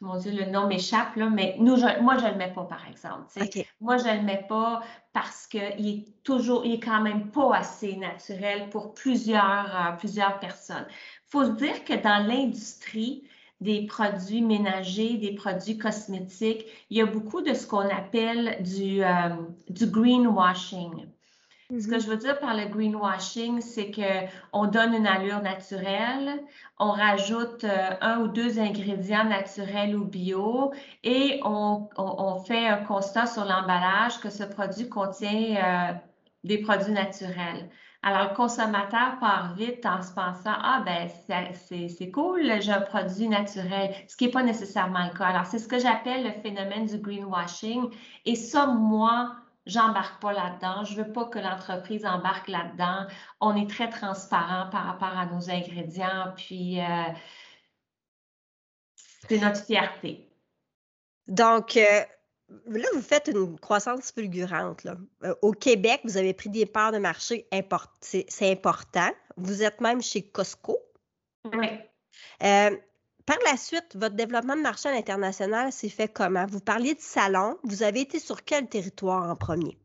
mon 0.00 0.16
Dieu, 0.16 0.32
le 0.32 0.50
nom 0.50 0.66
m'échappe, 0.66 1.16
là, 1.16 1.28
mais 1.28 1.56
nous, 1.58 1.76
moi, 2.00 2.16
je 2.18 2.24
ne 2.24 2.30
le 2.30 2.36
mets 2.36 2.52
pas, 2.52 2.64
par 2.64 2.86
exemple. 2.88 3.26
Moi, 3.80 3.98
je 3.98 4.08
ne 4.08 4.16
le 4.16 4.22
mets 4.22 4.44
pas 4.48 4.82
parce 5.12 5.46
qu'il 5.46 5.88
est 5.88 6.22
toujours, 6.22 6.64
il 6.64 6.74
est 6.74 6.80
quand 6.80 7.02
même 7.02 7.30
pas 7.30 7.56
assez 7.56 7.96
naturel 7.96 8.70
pour 8.70 8.94
plusieurs, 8.94 9.76
euh, 9.76 9.92
plusieurs 9.96 10.40
personnes. 10.40 10.86
Il 10.88 11.30
faut 11.30 11.44
se 11.44 11.52
dire 11.52 11.84
que 11.84 11.94
dans 11.94 12.26
l'industrie 12.26 13.24
des 13.60 13.86
produits 13.86 14.42
ménagers, 14.42 15.16
des 15.16 15.34
produits 15.34 15.78
cosmétiques, 15.78 16.66
il 16.90 16.98
y 16.98 17.00
a 17.00 17.06
beaucoup 17.06 17.40
de 17.40 17.54
ce 17.54 17.66
qu'on 17.66 17.88
appelle 17.88 18.62
du, 18.62 19.02
euh, 19.02 19.36
du 19.68 19.86
greenwashing. 19.86 21.06
Ce 21.70 21.88
que 21.88 21.94
mm-hmm. 21.94 22.00
je 22.02 22.06
veux 22.08 22.16
dire 22.16 22.38
par 22.40 22.54
le 22.54 22.66
greenwashing, 22.66 23.60
c'est 23.62 23.90
qu'on 23.90 24.66
donne 24.66 24.94
une 24.94 25.06
allure 25.06 25.40
naturelle, 25.40 26.42
on 26.78 26.90
rajoute 26.90 27.64
euh, 27.64 27.90
un 28.02 28.20
ou 28.20 28.28
deux 28.28 28.58
ingrédients 28.58 29.24
naturels 29.24 29.96
ou 29.96 30.04
bio 30.04 30.72
et 31.02 31.40
on, 31.42 31.88
fait 32.46 32.68
un 32.68 32.84
constat 32.84 33.26
sur 33.26 33.44
l'emballage 33.46 34.20
que 34.20 34.28
ce 34.28 34.42
produit 34.42 34.90
contient 34.90 35.56
euh, 35.56 35.92
des 36.44 36.58
produits 36.58 36.92
naturels. 36.92 37.70
Alors, 38.02 38.28
le 38.28 38.36
consommateur 38.36 39.18
part 39.18 39.54
vite 39.54 39.86
en 39.86 40.02
se 40.02 40.12
pensant, 40.12 40.52
ah 40.62 40.82
ben, 40.84 41.08
c'est 41.54 42.10
cool, 42.10 42.60
j'ai 42.60 42.72
un 42.72 42.82
produit 42.82 43.28
naturel, 43.28 43.94
ce 44.06 44.16
qui 44.18 44.26
n'est 44.26 44.30
pas 44.30 44.42
nécessairement 44.42 45.06
le 45.10 45.16
cas. 45.16 45.28
Alors, 45.28 45.46
c'est 45.46 45.58
ce 45.58 45.66
que 45.66 45.78
j'appelle 45.78 46.24
le 46.24 46.32
phénomène 46.42 46.84
du 46.84 46.98
greenwashing. 46.98 47.88
Et 48.26 48.34
ça, 48.34 48.66
moi, 48.66 49.36
j'embarque 49.66 50.20
pas 50.20 50.32
là-dedans. 50.32 50.84
Je 50.84 50.94
veux 50.96 51.12
pas 51.12 51.26
que 51.26 51.38
l'entreprise 51.38 52.04
embarque 52.04 52.48
là-dedans. 52.48 53.06
On 53.40 53.56
est 53.56 53.68
très 53.68 53.88
transparent 53.88 54.70
par 54.70 54.84
rapport 54.84 55.16
à 55.16 55.26
nos 55.26 55.50
ingrédients, 55.50 56.32
puis 56.36 56.80
euh, 56.80 57.04
c'est 59.28 59.38
notre 59.38 59.64
fierté. 59.64 60.28
Donc, 61.26 61.76
euh, 61.76 62.00
là, 62.66 62.86
vous 62.94 63.02
faites 63.02 63.28
une 63.28 63.58
croissance 63.58 64.12
fulgurante. 64.12 64.86
Euh, 65.22 65.34
au 65.42 65.52
Québec, 65.52 66.00
vous 66.04 66.16
avez 66.16 66.34
pris 66.34 66.50
des 66.50 66.66
parts 66.66 66.92
de 66.92 66.98
marché, 66.98 67.48
c'est 68.00 68.50
important. 68.50 69.10
Vous 69.36 69.62
êtes 69.62 69.80
même 69.80 70.02
chez 70.02 70.22
Costco. 70.22 70.78
Oui. 71.52 71.68
Par 73.26 73.38
la 73.46 73.56
suite, 73.56 73.96
votre 73.96 74.16
développement 74.16 74.54
de 74.54 74.60
marché 74.60 74.90
à 74.90 74.92
l'international 74.92 75.72
s'est 75.72 75.88
fait 75.88 76.08
comment? 76.08 76.44
Vous 76.44 76.60
parliez 76.60 76.94
de 76.94 77.00
salon. 77.00 77.56
Vous 77.62 77.82
avez 77.82 78.02
été 78.02 78.18
sur 78.18 78.44
quel 78.44 78.68
territoire 78.68 79.30
en 79.30 79.34
premier? 79.34 79.78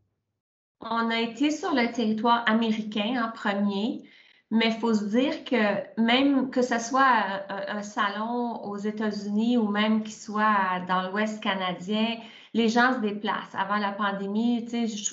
On 0.82 1.10
a 1.10 1.20
été 1.20 1.50
sur 1.50 1.72
le 1.74 1.90
territoire 1.90 2.44
américain 2.46 3.22
en 3.24 3.32
premier, 3.32 4.02
mais 4.50 4.66
il 4.66 4.78
faut 4.78 4.92
se 4.92 5.04
dire 5.04 5.44
que 5.44 6.00
même 6.00 6.50
que 6.50 6.60
ce 6.60 6.78
soit 6.78 7.42
un, 7.48 7.82
salon 7.82 8.62
aux 8.64 8.76
États-Unis 8.76 9.56
ou 9.56 9.68
même 9.68 10.02
qu'il 10.02 10.14
soit 10.14 10.80
dans 10.86 11.08
l'Ouest 11.08 11.42
canadien, 11.42 12.16
les 12.52 12.68
gens 12.68 12.94
se 12.94 12.98
déplacent. 12.98 13.54
Avant 13.54 13.76
la 13.76 13.92
pandémie, 13.92 14.66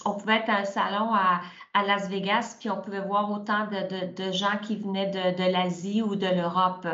on 0.03 0.15
pouvait 0.15 0.37
être 0.37 0.49
à 0.49 0.57
un 0.57 0.65
salon 0.65 1.13
à, 1.13 1.41
Las 1.85 2.09
Vegas, 2.09 2.57
puis 2.59 2.71
on 2.71 2.81
pouvait 2.81 3.05
voir 3.05 3.31
autant 3.31 3.67
de, 3.67 4.31
gens 4.31 4.57
qui 4.61 4.77
venaient 4.77 5.11
de, 5.11 5.37
de 5.37 5.51
l'Asie 5.51 6.01
ou 6.01 6.15
de 6.15 6.25
l'Europe. 6.25 6.87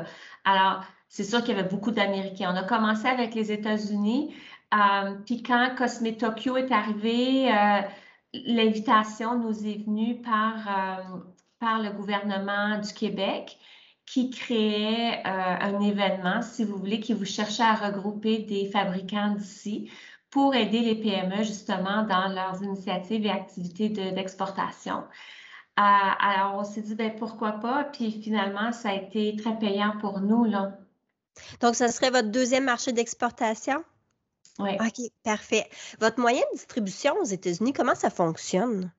Alors, 0.43 0.83
c'est 1.13 1.23
sûr 1.23 1.43
qu'il 1.43 1.55
y 1.55 1.59
avait 1.59 1.69
beaucoup 1.69 1.91
d'Américains. 1.91 2.51
On 2.51 2.57
a 2.57 2.63
commencé 2.63 3.05
avec 3.05 3.35
les 3.35 3.51
États-Unis. 3.51 4.33
Euh, 4.73 5.13
puis 5.27 5.43
quand 5.43 5.75
Cosme 5.77 6.11
Tokyo 6.13 6.57
est 6.57 6.71
arrivé, 6.71 7.53
euh, 7.53 7.81
l'invitation 8.33 9.37
nous 9.37 9.63
est 9.67 9.85
venue 9.85 10.23
par, 10.23 10.55
euh, 10.67 11.19
par 11.59 11.83
le 11.83 11.91
gouvernement 11.91 12.79
du 12.79 12.91
Québec 12.93 13.59
qui 14.07 14.31
créait 14.31 15.23
un 15.23 15.79
événement, 15.81 16.41
si 16.41 16.65
vous 16.65 16.77
voulez, 16.77 16.99
qui 16.99 17.13
vous 17.13 17.25
cherchait 17.25 17.63
à 17.63 17.75
regrouper 17.75 18.39
des 18.39 18.65
fabricants 18.65 19.35
d'ici 19.35 19.91
pour 20.31 20.55
aider 20.55 20.79
les 20.79 20.95
PME 20.95 21.43
justement 21.43 22.03
dans 22.03 22.27
leurs 22.27 22.61
initiatives 22.63 23.25
et 23.25 23.29
activités 23.29 23.89
d'exportation. 23.89 25.03
alors, 25.77 26.55
on 26.57 26.63
s'est 26.63 26.81
dit, 26.81 26.95
ben, 26.95 27.15
pourquoi 27.15 27.53
pas? 27.53 27.83
Puis 27.85 28.11
finalement, 28.11 28.71
ça 28.71 28.89
a 28.89 28.93
été 28.95 29.35
très 29.35 29.57
payant 29.59 29.93
pour 30.01 30.19
nous. 30.19 30.43
Là. 30.45 30.79
Donc, 31.61 31.75
ce 31.75 31.87
serait 31.87 32.11
votre 32.11 32.29
deuxième 32.29 32.65
marché 32.65 32.91
d'exportation? 32.91 33.83
Oui. 34.59 34.71
OK, 34.79 35.09
parfait. 35.23 35.67
Votre 35.99 36.19
moyen 36.19 36.41
de 36.51 36.57
distribution 36.57 37.15
aux 37.19 37.25
États-Unis, 37.25 37.73
comment 37.73 37.95
ça 37.95 38.09
fonctionne? 38.09 38.91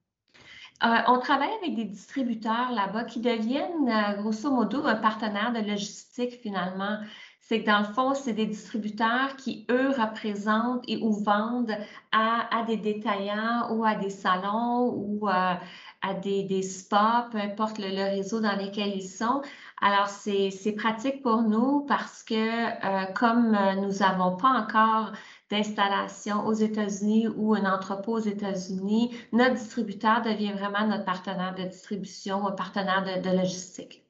Euh, 0.82 0.88
on 1.06 1.20
travaille 1.20 1.52
avec 1.62 1.76
des 1.76 1.84
distributeurs 1.84 2.72
là-bas 2.72 3.04
qui 3.04 3.20
deviennent, 3.20 3.88
euh, 3.88 4.20
grosso 4.20 4.50
modo, 4.50 4.84
un 4.84 4.96
partenaire 4.96 5.52
de 5.52 5.60
logistique 5.60 6.40
finalement. 6.42 6.98
C'est 7.40 7.60
que 7.60 7.66
dans 7.66 7.80
le 7.80 7.92
fond, 7.94 8.14
c'est 8.14 8.32
des 8.32 8.46
distributeurs 8.46 9.36
qui, 9.36 9.66
eux, 9.70 9.90
représentent 9.90 10.82
et 10.88 10.96
ou 10.96 11.12
vendent 11.12 11.76
à, 12.10 12.64
des 12.66 12.78
détaillants 12.78 13.70
ou 13.70 13.84
à 13.84 13.94
des 13.94 14.08
salons 14.08 14.90
ou 14.94 15.28
euh, 15.28 15.54
à 16.02 16.14
des, 16.14 16.44
des, 16.44 16.62
spas, 16.62 17.28
peu 17.30 17.38
importe 17.38 17.78
le, 17.78 18.16
réseau 18.16 18.40
dans 18.40 18.56
lequel 18.56 18.96
ils 18.96 19.08
sont. 19.08 19.42
Alors, 19.86 20.08
c'est 20.08 20.72
pratique 20.72 21.20
pour 21.20 21.42
nous 21.42 21.82
parce 21.82 22.22
que 22.22 22.34
euh, 22.34 23.04
comme 23.12 23.54
euh, 23.54 23.74
nous 23.74 23.98
n'avons 23.98 24.34
pas 24.34 24.48
encore 24.48 25.12
d'installation 25.50 26.46
aux 26.46 26.54
États-Unis 26.54 27.28
ou 27.28 27.54
un 27.54 27.70
entrepôt 27.70 28.14
aux 28.14 28.26
États-Unis, 28.26 29.14
notre 29.32 29.56
distributeur 29.56 30.22
devient 30.22 30.54
vraiment 30.54 30.86
notre 30.86 31.04
partenaire 31.04 31.54
de 31.54 31.64
distribution, 31.64 32.46
un 32.46 32.52
partenaire 32.52 33.20
de, 33.20 33.36
logistique. 33.36 34.06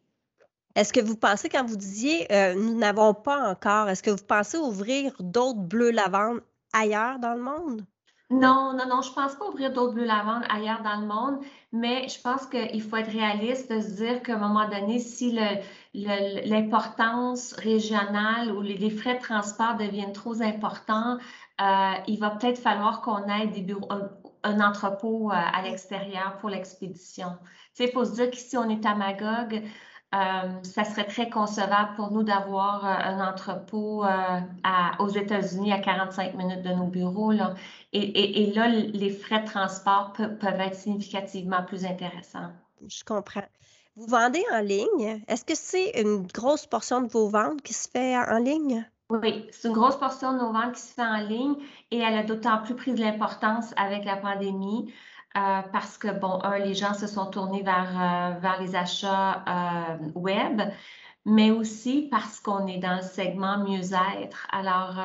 Est-ce 0.77 0.93
que 0.93 1.01
vous 1.01 1.17
pensez, 1.17 1.49
quand 1.49 1.67
vous 1.67 1.77
disiez 1.77 2.33
euh, 2.33 2.55
nous 2.55 2.79
n'avons 2.79 3.13
pas 3.13 3.51
encore, 3.51 3.89
est-ce 3.89 4.05
que 4.05 4.13
vous 4.13 4.25
pensez 4.25 4.59
ouvrir 4.59 5.13
d'autres 5.19 5.59
bleus 5.59 5.91
lavande 5.91 6.41
ailleurs 6.73 7.19
dans 7.19 7.35
le 7.35 7.43
monde? 7.43 7.85
Non, 8.31 8.73
non, 8.73 8.87
non, 8.89 9.03
je 9.03 9.11
ne 9.11 9.15
pense 9.15 9.35
pas 9.37 9.49
ouvrir 9.49 9.73
d'autres 9.73 9.93
bleus 9.93 10.07
lavande 10.07 10.45
ailleurs 10.49 10.83
dans 10.83 10.99
le 10.99 11.07
monde, 11.07 11.45
mais 11.73 12.09
je 12.09 12.21
pense 12.21 12.47
qu'il 12.47 12.83
faut 12.83 12.97
être 12.97 13.11
réaliste 13.11 13.71
de 13.71 13.81
se 13.81 13.97
dire 13.97 14.23
qu'à 14.23 14.37
un 14.37 14.39
moment 14.39 14.67
donné, 14.69 14.99
si 14.99 15.39
l'importance 15.93 17.53
régionale 17.53 18.51
ou 18.53 18.63
les, 18.63 18.91
frais 18.91 19.17
de 19.17 19.21
transport 19.21 19.77
deviennent 19.77 20.15
trop 20.15 20.41
importants, 20.41 21.19
euh, 21.61 21.93
il 22.09 22.19
va 22.19 22.31
peut-être 22.31 22.59
falloir 22.59 23.03
qu'on 23.03 23.29
ait 23.29 23.47
des 23.49 23.61
bureaux, 23.61 23.89
un, 24.43 24.61
entrepôt 24.61 25.31
euh, 25.31 25.35
à 25.35 25.63
l'extérieur 25.63 26.39
pour 26.39 26.49
l'expédition. 26.49 27.37
Il 27.79 27.91
faut 27.91 28.05
se 28.05 28.15
dire 28.15 28.31
qu'ici, 28.31 28.57
on 28.57 28.69
est 28.69 28.87
à 28.87 28.95
Magog, 28.95 29.63
euh, 30.15 30.63
ça 30.63 30.85
serait 30.85 31.07
très 31.07 31.29
concevable 31.29 31.95
pour 31.97 32.11
nous 32.13 32.23
d'avoir 32.23 32.85
un 32.85 33.27
entrepôt 33.27 34.05
aux 34.99 35.09
États-Unis 35.09 35.73
à 35.73 35.79
45 35.79 36.35
minutes 36.35 36.63
de 36.63 36.71
nos 36.71 36.87
bureaux. 36.87 37.33
Là. 37.33 37.55
Et, 37.93 38.53
là, 38.55 38.69
les 38.69 39.11
frais 39.11 39.41
de 39.41 39.47
transport 39.47 40.13
peuvent 40.13 40.61
être 40.61 40.75
significativement 40.75 41.63
plus 41.65 41.85
intéressants. 41.85 42.51
Je 42.87 43.03
comprends. 43.05 43.45
Vous 43.97 44.07
vendez 44.07 44.45
en 44.53 44.61
ligne. 44.61 45.23
Est-ce 45.29 45.45
que 45.45 45.55
c'est 45.55 46.01
une 46.01 46.27
grosse 46.27 46.67
portion 46.67 47.01
de 47.01 47.09
vos 47.09 47.29
ventes 47.29 47.63
qui 47.63 47.73
se 47.73 47.89
fait 47.89 48.17
en 48.17 48.39
ligne? 48.39 48.85
Oui, 49.11 49.47
c'est 49.53 49.69
une 49.69 49.75
grosse 49.75 49.97
portion 49.97 50.33
de 50.33 50.39
nos 50.39 50.53
ventes 50.53 50.73
qui 50.73 50.81
se 50.81 50.95
fait 50.95 51.03
en 51.03 51.19
ligne 51.19 51.55
et 51.91 51.99
elle 51.99 52.17
a 52.17 52.23
d'autant 52.25 52.63
plus 52.63 52.75
pris 52.75 52.93
de 52.93 53.01
l'importance 53.01 53.73
avec 53.77 54.05
la 54.05 54.17
pandémie 54.17 54.93
euh, 55.37 55.63
parce 55.73 55.99
que, 55.99 56.09
bon, 56.09 56.41
un, 56.43 56.59
les 56.59 56.75
gens 56.75 56.95
se 56.95 57.07
sont 57.07 57.27
tournés 57.27 57.63
vers, 57.63 57.91
euh, 57.91 58.39
vers 58.39 58.61
les 58.61 58.77
achats 58.77 59.45
euh, 59.49 60.11
web, 60.15 60.63
mais 61.25 61.51
aussi 61.51 62.09
parce 62.11 62.41
qu'on 62.41 62.67
est 62.67 62.79
dans 62.79 62.97
le 62.97 63.03
segment 63.03 63.59
mieux-être. 63.59 64.47
Alors, 64.53 64.97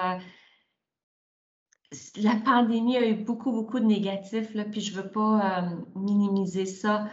la 2.17 2.35
pandémie 2.45 2.97
a 2.97 3.07
eu 3.07 3.15
beaucoup, 3.15 3.51
beaucoup 3.51 3.79
de 3.79 3.85
négatifs, 3.85 4.53
là, 4.53 4.65
puis 4.65 4.81
je 4.81 4.95
ne 4.97 5.01
veux 5.01 5.09
pas 5.09 5.63
minimiser 5.95 6.65
ça. 6.65 7.07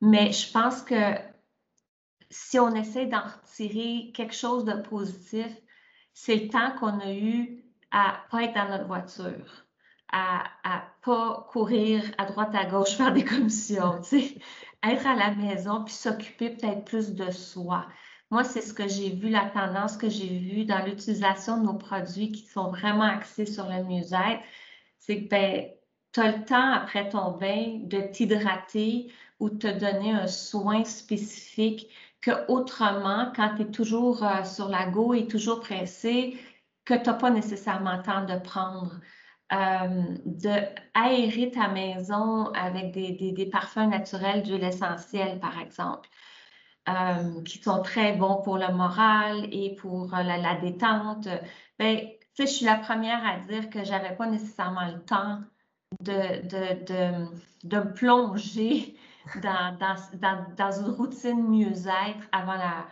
Mais 0.00 0.32
je 0.32 0.50
pense 0.52 0.82
que 0.82 0.94
si 2.30 2.58
on 2.58 2.74
essaie 2.74 3.06
d'en 3.06 3.22
retirer 3.22 4.12
quelque 4.14 4.34
chose 4.34 4.64
de 4.64 4.74
positif, 4.74 5.48
c'est 6.14 6.36
le 6.36 6.48
temps 6.48 6.72
qu'on 6.78 7.00
a 7.00 7.12
eu 7.12 7.64
à 7.90 8.20
pas 8.30 8.44
être 8.44 8.54
dans 8.54 8.68
notre 8.68 8.86
voiture, 8.86 9.66
à, 10.12 10.44
à 10.64 10.84
pas 11.02 11.46
courir 11.50 12.02
à 12.18 12.26
droite 12.26 12.54
à 12.54 12.64
gauche 12.64 12.96
faire 12.96 13.12
des 13.12 13.24
commissions, 13.24 14.00
être 14.82 15.06
à 15.06 15.14
la 15.14 15.34
maison 15.34 15.84
puis 15.84 15.94
s'occuper 15.94 16.50
peut-être 16.50 16.84
plus 16.84 17.14
de 17.14 17.30
soi. 17.30 17.86
Moi, 18.30 18.44
c'est 18.44 18.60
ce 18.60 18.74
que 18.74 18.86
j'ai 18.86 19.10
vu, 19.10 19.30
la 19.30 19.46
tendance 19.46 19.96
que 19.96 20.10
j'ai 20.10 20.38
vue 20.38 20.64
dans 20.64 20.84
l'utilisation 20.84 21.58
de 21.58 21.66
nos 21.66 21.74
produits 21.74 22.30
qui 22.32 22.46
sont 22.46 22.70
vraiment 22.70 23.04
axés 23.04 23.46
sur 23.46 23.66
le 23.66 23.84
mieux-être, 23.84 24.42
c'est 24.98 25.24
que 25.24 25.28
ben, 25.28 25.66
tu 26.12 26.20
as 26.20 26.36
le 26.36 26.44
temps 26.44 26.72
après 26.72 27.08
ton 27.08 27.32
bain 27.38 27.80
de 27.84 28.00
t'hydrater, 28.00 29.10
ou 29.40 29.50
te 29.50 29.66
donner 29.66 30.12
un 30.12 30.26
soin 30.26 30.84
spécifique 30.84 31.88
que 32.20 32.50
autrement, 32.50 33.32
quand 33.34 33.54
tu 33.56 33.62
es 33.62 33.70
toujours 33.70 34.24
euh, 34.24 34.44
sur 34.44 34.68
la 34.68 34.86
go 34.86 35.14
et 35.14 35.26
toujours 35.26 35.60
pressé, 35.60 36.36
que 36.84 36.94
tu 36.94 37.04
n'as 37.04 37.14
pas 37.14 37.30
nécessairement 37.30 37.96
le 37.96 38.02
temps 38.02 38.24
de 38.24 38.38
prendre. 38.40 39.00
Euh, 39.50 40.04
de 40.26 41.50
ta 41.50 41.68
maison 41.68 42.52
avec 42.52 42.92
des, 42.92 43.48
parfums 43.50 43.88
naturels 43.88 44.42
d'huile 44.42 44.64
essentielle, 44.64 45.40
par 45.40 45.58
exemple, 45.58 46.06
euh, 46.88 47.42
qui 47.44 47.58
sont 47.62 47.80
très 47.80 48.12
bons 48.12 48.42
pour 48.42 48.58
le 48.58 48.70
moral 48.74 49.48
et 49.50 49.74
pour 49.76 50.14
la, 50.14 50.54
détente. 50.56 51.28
Ben, 51.78 51.98
je 52.38 52.44
suis 52.44 52.66
la 52.66 52.76
première 52.76 53.24
à 53.26 53.38
dire 53.38 53.70
que 53.70 53.84
j'avais 53.84 54.14
pas 54.14 54.26
nécessairement 54.26 54.86
le 54.86 55.02
temps 55.04 55.40
de, 56.00 56.42
de, 56.46 56.84
de, 56.84 57.26
de 57.64 57.76
me 57.78 57.94
plonger 57.94 58.96
dans, 59.42 60.72
une 60.72 60.90
routine 60.90 61.48
mieux-être 61.48 62.28
avant 62.32 62.54
la, 62.54 62.86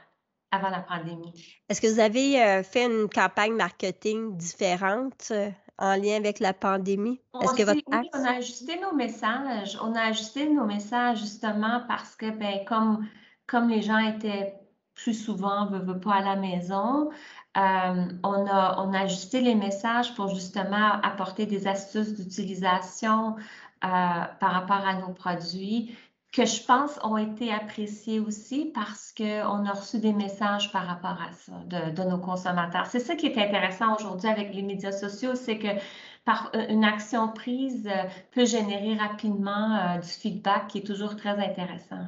avant 0.52 0.70
la 0.70 0.80
pandémie. 0.80 1.60
Est-ce 1.68 1.82
que 1.82 1.86
vous 1.86 2.00
avez 2.00 2.42
euh, 2.42 2.62
fait 2.62 2.86
une 2.86 3.10
campagne 3.10 3.52
marketing 3.52 4.38
différente? 4.38 5.28
euh, 5.32 5.50
en 5.78 5.96
lien 5.96 6.16
avec 6.16 6.40
la 6.40 6.52
pandémie? 6.52 7.20
Est-ce 7.40 7.54
que 7.54 7.62
votre 7.62 7.80
oui, 7.86 8.08
on 8.14 8.24
a 8.24 8.36
ajusté 8.36 8.80
nos 8.80 8.94
messages. 8.94 9.78
On 9.82 9.94
a 9.94 10.00
ajusté 10.02 10.48
nos 10.48 10.64
messages 10.64 11.20
justement 11.20 11.82
parce 11.88 12.16
que, 12.16 12.30
ben, 12.30 12.64
comme, 12.66 13.06
comme 13.46 13.68
les 13.68 13.82
gens 13.82 13.98
étaient 13.98 14.54
plus 14.94 15.14
souvent, 15.14 15.70
ne 15.70 15.78
veulent 15.78 16.00
pas 16.00 16.14
à 16.14 16.22
la 16.22 16.36
maison, 16.36 17.10
euh, 17.56 18.04
on, 18.22 18.46
a, 18.46 18.82
on 18.82 18.92
a 18.92 19.00
ajusté 19.00 19.40
les 19.40 19.54
messages 19.54 20.14
pour 20.14 20.28
justement 20.28 21.00
apporter 21.02 21.46
des 21.46 21.66
astuces 21.66 22.14
d'utilisation 22.14 23.36
par 23.82 24.52
rapport 24.52 24.84
à 24.84 24.94
nos 24.94 25.12
produits 25.12 25.94
que 26.36 26.44
je 26.44 26.62
pense 26.62 26.98
ont 27.02 27.16
été 27.16 27.50
appréciés 27.50 28.20
aussi 28.20 28.70
parce 28.74 29.14
qu'on 29.16 29.64
a 29.64 29.72
reçu 29.72 29.98
des 29.98 30.12
messages 30.12 30.70
par 30.70 30.86
rapport 30.86 31.18
à 31.18 31.32
ça 31.32 31.52
de, 31.64 32.02
nos 32.02 32.18
consommateurs. 32.18 32.84
C'est 32.90 33.00
ça 33.00 33.16
qui 33.16 33.24
est 33.24 33.38
intéressant 33.38 33.96
aujourd'hui 33.96 34.28
avec 34.28 34.54
les 34.54 34.60
médias 34.60 34.92
sociaux, 34.92 35.34
c'est 35.34 35.58
que 35.58 35.68
par 36.26 36.50
euh, 36.54 36.66
une 36.68 36.84
action 36.84 37.28
prise 37.28 37.86
euh, 37.86 38.02
peut 38.32 38.44
générer 38.44 38.96
rapidement 38.96 39.76
euh, 39.76 39.98
du 39.98 40.08
feedback 40.08 40.66
qui 40.68 40.78
est 40.78 40.86
toujours 40.86 41.16
très 41.16 41.30
intéressant. 41.30 42.04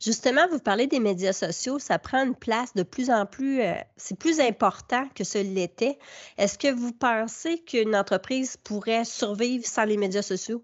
Justement, 0.00 0.46
vous 0.48 0.60
parlez 0.60 0.86
des 0.86 1.00
médias 1.00 1.32
sociaux, 1.32 1.80
ça 1.80 1.98
prend 1.98 2.24
une 2.24 2.36
place 2.36 2.72
de 2.74 2.84
plus 2.84 3.10
en 3.10 3.26
plus, 3.26 3.62
c'est 3.96 4.16
plus 4.16 4.38
important 4.38 5.08
que 5.12 5.24
ce 5.24 5.38
l'était. 5.38 5.98
Est-ce 6.38 6.56
que 6.56 6.72
vous 6.72 6.92
pensez 6.92 7.58
qu'une 7.64 7.96
entreprise 7.96 8.56
pourrait 8.58 9.04
survivre 9.04 9.66
sans 9.66 9.84
les 9.84 9.96
médias 9.96 10.22
sociaux? 10.22 10.62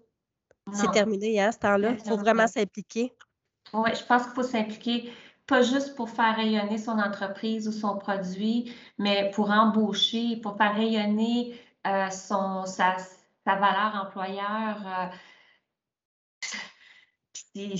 C'est 0.71 0.91
terminé, 0.91 1.41
hein, 1.41 1.51
ce 1.51 1.59
temps-là. 1.59 1.91
Il 1.91 1.99
faut 1.99 2.17
vraiment 2.17 2.47
s'impliquer. 2.47 3.13
Oui, 3.73 3.89
je 3.93 4.03
pense 4.05 4.23
qu'il 4.23 4.33
faut 4.33 4.43
s'impliquer, 4.43 5.11
pas 5.47 5.61
juste 5.61 5.95
pour 5.95 6.09
faire 6.09 6.35
rayonner 6.35 6.77
son 6.77 6.99
entreprise 6.99 7.67
ou 7.67 7.71
son 7.71 7.97
produit, 7.97 8.73
mais 8.97 9.31
pour 9.31 9.49
embaucher, 9.49 10.37
pour 10.37 10.55
faire 10.57 10.75
rayonner 10.75 11.59
euh, 11.87 12.09
son, 12.09 12.65
sa, 12.65 12.97
valeur 13.45 14.05
employeur. 14.05 15.11
Euh, 17.55 17.75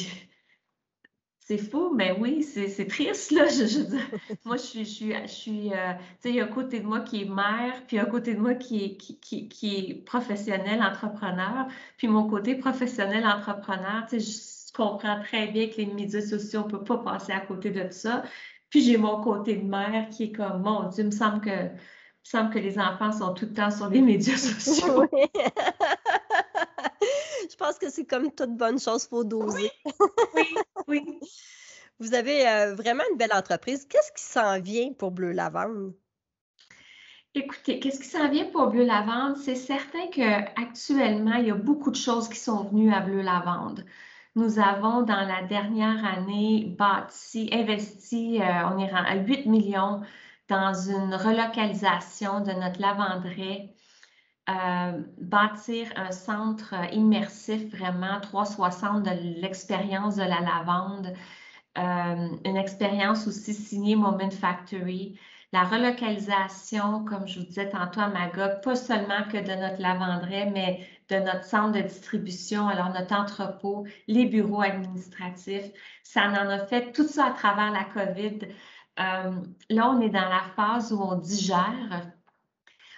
c'est 1.46 1.58
fou, 1.58 1.92
mais 1.94 2.16
oui, 2.18 2.42
c'est 2.44 2.88
triste, 2.88 3.32
là. 3.32 3.44
moi, 4.46 4.56
je 4.56 4.62
suis, 4.62 4.86
je 4.86 4.90
suis, 4.90 5.14
je 5.14 5.28
suis 5.28 5.74
euh, 5.74 5.94
tu 5.94 6.04
sais, 6.22 6.30
il 6.30 6.36
y 6.36 6.40
a 6.40 6.46
un 6.46 6.48
côté 6.48 6.80
de 6.80 6.86
moi 6.86 7.02
qui 7.02 7.24
est 7.24 7.26
mère, 7.26 7.84
puis 7.86 8.00
un 8.00 8.06
côté 8.06 8.34
de 8.34 8.40
moi 8.40 8.54
qui 8.54 8.86
est, 8.86 8.98
qui, 8.98 9.50
qui, 9.50 9.76
est 9.76 10.06
professionnel, 10.06 10.82
entrepreneur, 10.82 11.68
puis 11.98 12.08
mon 12.08 12.30
côté 12.30 12.56
professionnel, 12.56 13.26
entrepreneur, 13.26 14.06
tu 14.10 14.22
sais, 14.22 14.70
je 14.70 14.74
comprends 14.74 15.22
très 15.22 15.48
bien 15.48 15.68
que 15.68 15.78
les 15.78 15.88
médias 15.88 16.22
sociaux, 16.22 16.62
on 16.62 16.68
ne 16.68 16.72
peut 16.72 16.84
pas 16.84 17.00
passer 17.00 17.34
à 17.34 17.42
côté 17.42 17.72
de 17.72 17.90
ça. 17.92 18.24
Puis 18.70 18.82
j'ai 18.82 18.98
mon 18.98 19.22
côté 19.22 19.58
de 19.58 19.66
mère 19.66 20.08
qui 20.10 20.24
est 20.26 20.32
comme, 20.32 20.62
mon 20.62 20.88
Dieu, 20.90 21.04
il 21.04 21.08
me 21.08 21.12
semble 21.12 21.42
que, 21.42 21.50
il 21.50 21.60
me 21.60 21.70
semble 22.24 22.50
que 22.52 22.60
les 22.60 22.80
enfants 22.80 23.12
sont 23.12 23.34
tout 23.34 23.46
le 23.46 23.54
temps 23.54 23.70
sur 23.70 23.90
les 23.90 24.02
médias 24.02 24.38
sociaux. 24.38 25.04
Je 25.12 25.18
pense 27.64 27.80
que 27.80 27.90
c'est 27.90 28.06
comme 28.06 28.30
toute 28.32 28.56
bonne 28.58 28.80
chose, 28.80 29.08
faut 29.08 29.24
doser. 29.24 29.72
Oui, 30.36 30.56
oui. 30.88 31.20
Vous 32.00 32.14
avez 32.14 32.48
euh, 32.48 32.76
vraiment 32.76 33.04
une 33.12 33.18
belle 33.18 33.34
entreprise. 33.34 33.86
Qu'est-ce 33.86 34.12
qui 34.12 34.24
s'en 34.24 34.60
vient 34.60 34.92
pour 34.94 35.12
Bleu 35.12 35.32
Lavande? 35.32 35.94
Écoutez, 37.36 37.80
qu'est-ce 37.80 38.02
qui 38.02 38.08
s'en 38.08 38.30
vient 38.30 38.46
pour 38.46 38.68
Bleu 38.68 38.84
Lavande? 38.84 39.38
C'est 39.38 39.56
certain 39.56 40.08
qu'actuellement, 40.12 41.36
il 41.36 41.48
y 41.48 41.52
a 41.52 41.56
beaucoup 41.56 41.92
de 41.92 41.96
choses 41.96 42.28
qui 42.28 42.38
sont 42.38 42.66
venues 42.66 42.94
à 42.94 43.00
Bleu 43.00 43.22
Lavande. 43.22 43.86
Nous 44.36 44.60
avons, 44.60 45.04
dans 45.04 45.26
la 45.26 45.44
dernière 45.44 46.04
année, 46.04 46.76
bâti, 46.78 47.50
investi, 47.54 48.42
euh, 48.42 48.68
on 48.72 48.80
est 48.80 48.92
à 48.92 49.16
8 49.16 49.46
millions 49.46 50.02
dans 50.50 50.74
une 50.74 51.16
relocalisation 51.16 52.42
de 52.42 52.52
notre 52.52 52.82
lavanderie 52.82 53.70
euh, 54.50 55.02
bâtir 55.20 55.88
un 55.96 56.12
centre 56.12 56.74
immersif 56.94 57.72
vraiment 57.72 58.20
360 58.22 59.04
de 59.04 59.42
l'expérience 59.42 60.18
de 60.18 60.24
la 60.24 60.42
lavande, 60.42 61.14
euh, 61.78 62.30
une 62.46 62.58
expérience 62.58 63.26
aussi 63.26 63.54
signée 63.54 63.96
Moment 63.96 64.32
Factory, 64.32 65.18
la 65.54 65.64
relocalisation, 65.64 67.06
comme 67.06 67.28
je 67.28 67.40
vous 67.40 67.46
disais 67.46 67.70
tantôt 67.70 68.02
à 68.02 68.08
Magog, 68.08 68.62
pas 68.64 68.76
seulement 68.76 69.24
que 69.32 69.38
de 69.38 69.62
notre 69.62 69.82
lavanderie, 69.82 70.50
mais 70.52 70.88
de 71.10 71.16
notre 71.18 71.46
centre 71.46 71.74
de 71.74 71.82
distribution, 71.82 72.68
alors 72.68 72.90
notre 72.90 73.16
entrepôt, 73.16 73.86
les 74.08 74.26
bureaux 74.26 74.62
administratifs. 74.62 75.72
Ça 76.04 76.28
en 76.28 76.50
a 76.50 76.66
fait 76.66 76.92
tout 76.92 77.08
ça 77.08 77.28
à 77.28 77.32
travers 77.32 77.72
la 77.72 77.86
COVID. 77.86 78.40
Euh, 79.00 79.32
là, 79.70 79.90
on 79.90 80.02
est 80.02 80.10
dans 80.10 80.28
la 80.28 80.44
phase 80.56 80.92
où 80.92 81.02
on 81.02 81.16
digère 81.16 82.12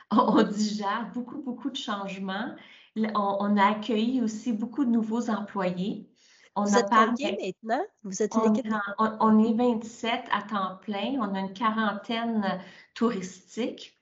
on 0.11 0.43
digère 0.43 1.09
beaucoup, 1.13 1.41
beaucoup 1.41 1.69
de 1.69 1.75
changements. 1.75 2.55
On, 2.95 3.57
a 3.57 3.71
accueilli 3.71 4.21
aussi 4.21 4.53
beaucoup 4.53 4.85
de 4.85 4.89
nouveaux 4.89 5.29
employés. 5.29 6.09
On 6.55 6.63
Vous 6.63 6.77
êtes 6.77 6.87
combien 6.89 7.31
maintenant? 7.31 7.83
Vous 8.03 8.21
êtes 8.21 8.33
une 8.35 8.55
équipe? 8.55 8.73
On, 8.97 9.43
est 9.43 9.53
27 9.53 10.25
à 10.31 10.41
temps 10.43 10.77
plein. 10.81 11.17
On 11.19 11.35
a 11.35 11.39
une 11.39 11.51
quarantaine 11.51 12.61
touristique. 12.93 13.97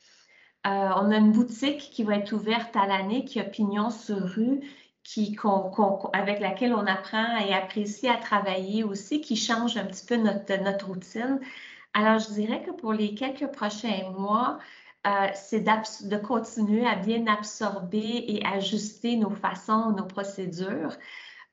Euh, 0.67 0.89
on 0.95 1.11
a 1.11 1.17
une 1.17 1.31
boutique 1.31 1.89
qui 1.91 2.03
va 2.03 2.17
être 2.17 2.31
ouverte 2.33 2.75
à 2.75 2.85
l'année, 2.85 3.25
qui 3.25 3.39
a 3.39 3.43
pignon 3.43 3.89
sur 3.89 4.21
rue, 4.21 4.61
qui, 5.03 5.35
avec 6.13 6.39
laquelle 6.39 6.73
on 6.73 6.85
apprend 6.85 7.37
et 7.37 7.53
apprécie 7.53 8.07
à 8.07 8.17
travailler 8.17 8.83
aussi, 8.83 9.21
qui 9.21 9.35
change 9.35 9.75
un 9.75 9.85
petit 9.85 10.05
peu 10.05 10.15
notre, 10.15 10.63
notre 10.63 10.87
routine. 10.87 11.39
Alors, 11.95 12.19
je 12.19 12.31
dirais 12.31 12.61
que 12.63 12.71
pour 12.71 12.93
les 12.93 13.15
quelques 13.15 13.51
prochains 13.51 14.09
mois, 14.11 14.59
euh, 15.05 15.27
c'est 15.33 15.59
de 15.59 16.17
continuer 16.17 16.87
à 16.87 16.95
bien 16.95 17.27
absorber 17.27 18.23
et 18.27 18.45
ajuster 18.45 19.17
nos 19.17 19.31
façons, 19.31 19.91
nos 19.91 20.05
procédures. 20.05 20.95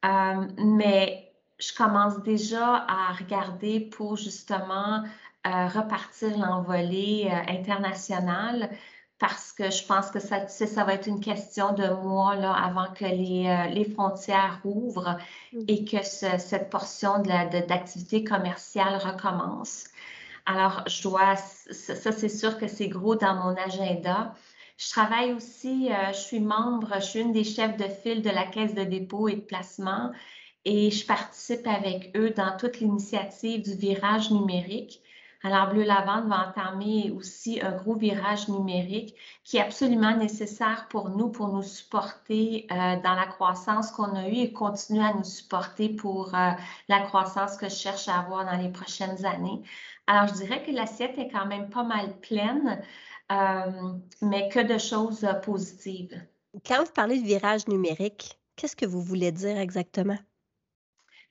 Euh, 0.04 0.46
mais 0.58 1.32
je 1.58 1.74
commence 1.74 2.22
déjà 2.22 2.86
à 2.88 3.12
regarder 3.12 3.80
pour 3.80 4.16
justement 4.16 5.02
euh, 5.46 5.66
repartir 5.66 6.38
l'envolée 6.38 7.28
internationale 7.48 8.70
parce 9.18 9.52
que 9.52 9.70
je 9.70 9.84
pense 9.84 10.10
que 10.10 10.20
ça, 10.20 10.46
ça 10.46 10.84
va 10.84 10.94
être 10.94 11.08
une 11.08 11.20
question 11.20 11.74
de 11.74 11.88
mois 11.88 12.36
là, 12.36 12.52
avant 12.52 12.90
que 12.94 13.04
les, 13.04 13.68
les 13.74 13.84
frontières 13.84 14.60
ouvrent 14.64 15.18
mm. 15.52 15.64
et 15.66 15.84
que 15.84 16.02
cette 16.02 16.70
portion 16.70 17.18
d'activité 17.18 18.22
commerciale 18.22 18.96
recommence. 18.96 19.88
Alors, 20.46 20.83
je 20.87 21.03
dois, 21.03 21.37
ça, 21.37 22.12
c'est 22.12 22.29
sûr 22.29 22.59
que 22.59 22.68
c'est 22.68 22.88
gros 22.88 23.16
dans 23.16 23.35
mon 23.35 23.57
agenda. 23.57 24.35
Je 24.76 24.90
travaille 24.90 25.33
aussi, 25.33 25.90
euh, 25.92 26.12
je 26.12 26.18
suis 26.18 26.40
membre, 26.40 26.94
je 26.96 27.05
suis 27.05 27.20
une 27.20 27.33
des 27.33 27.44
chefs 27.44 27.76
de 27.76 27.85
file 27.85 28.22
de 28.22 28.31
la 28.31 28.46
Caisse 28.46 28.74
de 28.74 28.85
dépôt 28.85 29.29
et 29.29 29.37
de 29.37 29.40
placement 29.40 30.11
et 30.64 30.90
je 30.90 31.07
participe 31.07 31.66
avec 31.66 32.16
eux 32.16 32.31
dans 32.31 32.57
toute 32.57 32.81
l'initiative 32.81 33.62
du 33.62 33.74
virage 33.74 34.31
numérique. 34.31 35.03
Alors, 35.42 35.70
Bleu 35.70 35.85
Lavande 35.85 36.29
va 36.29 36.48
entamer 36.48 37.12
aussi 37.16 37.62
un 37.62 37.72
gros 37.72 37.94
virage 37.94 38.48
numérique 38.48 39.14
qui 39.42 39.57
est 39.57 39.62
absolument 39.62 40.14
nécessaire 40.14 40.87
pour 40.90 41.09
nous, 41.09 41.31
pour 41.31 41.48
nous 41.48 41.62
supporter 41.62 42.66
euh, 42.70 43.00
dans 43.03 43.14
la 43.14 43.24
croissance 43.24 43.90
qu'on 43.90 44.14
a 44.16 44.29
eue 44.29 44.37
et 44.37 44.53
continuer 44.53 45.03
à 45.03 45.14
nous 45.14 45.24
supporter 45.24 45.88
pour 45.88 46.35
euh, 46.35 46.50
la 46.88 47.00
croissance 47.00 47.57
que 47.57 47.70
je 47.70 47.74
cherche 47.74 48.07
à 48.09 48.18
avoir 48.18 48.44
dans 48.44 48.62
les 48.62 48.68
prochaines 48.68 49.24
années. 49.24 49.62
Alors, 50.06 50.28
je 50.28 50.34
dirais 50.34 50.62
que 50.64 50.70
l'assiette 50.70 51.18
est 51.18 51.28
quand 51.28 51.46
même 51.46 51.70
pas 51.70 51.84
mal 51.84 52.18
pleine, 52.20 52.82
euh, 53.30 53.92
mais 54.22 54.48
que 54.48 54.60
de 54.60 54.78
choses 54.78 55.24
euh, 55.24 55.34
positives. 55.34 56.20
Quand 56.66 56.84
vous 56.84 56.92
parlez 56.92 57.20
de 57.20 57.26
virage 57.26 57.68
numérique, 57.68 58.38
qu'est-ce 58.56 58.74
que 58.74 58.86
vous 58.86 59.02
voulez 59.02 59.30
dire 59.30 59.58
exactement? 59.58 60.18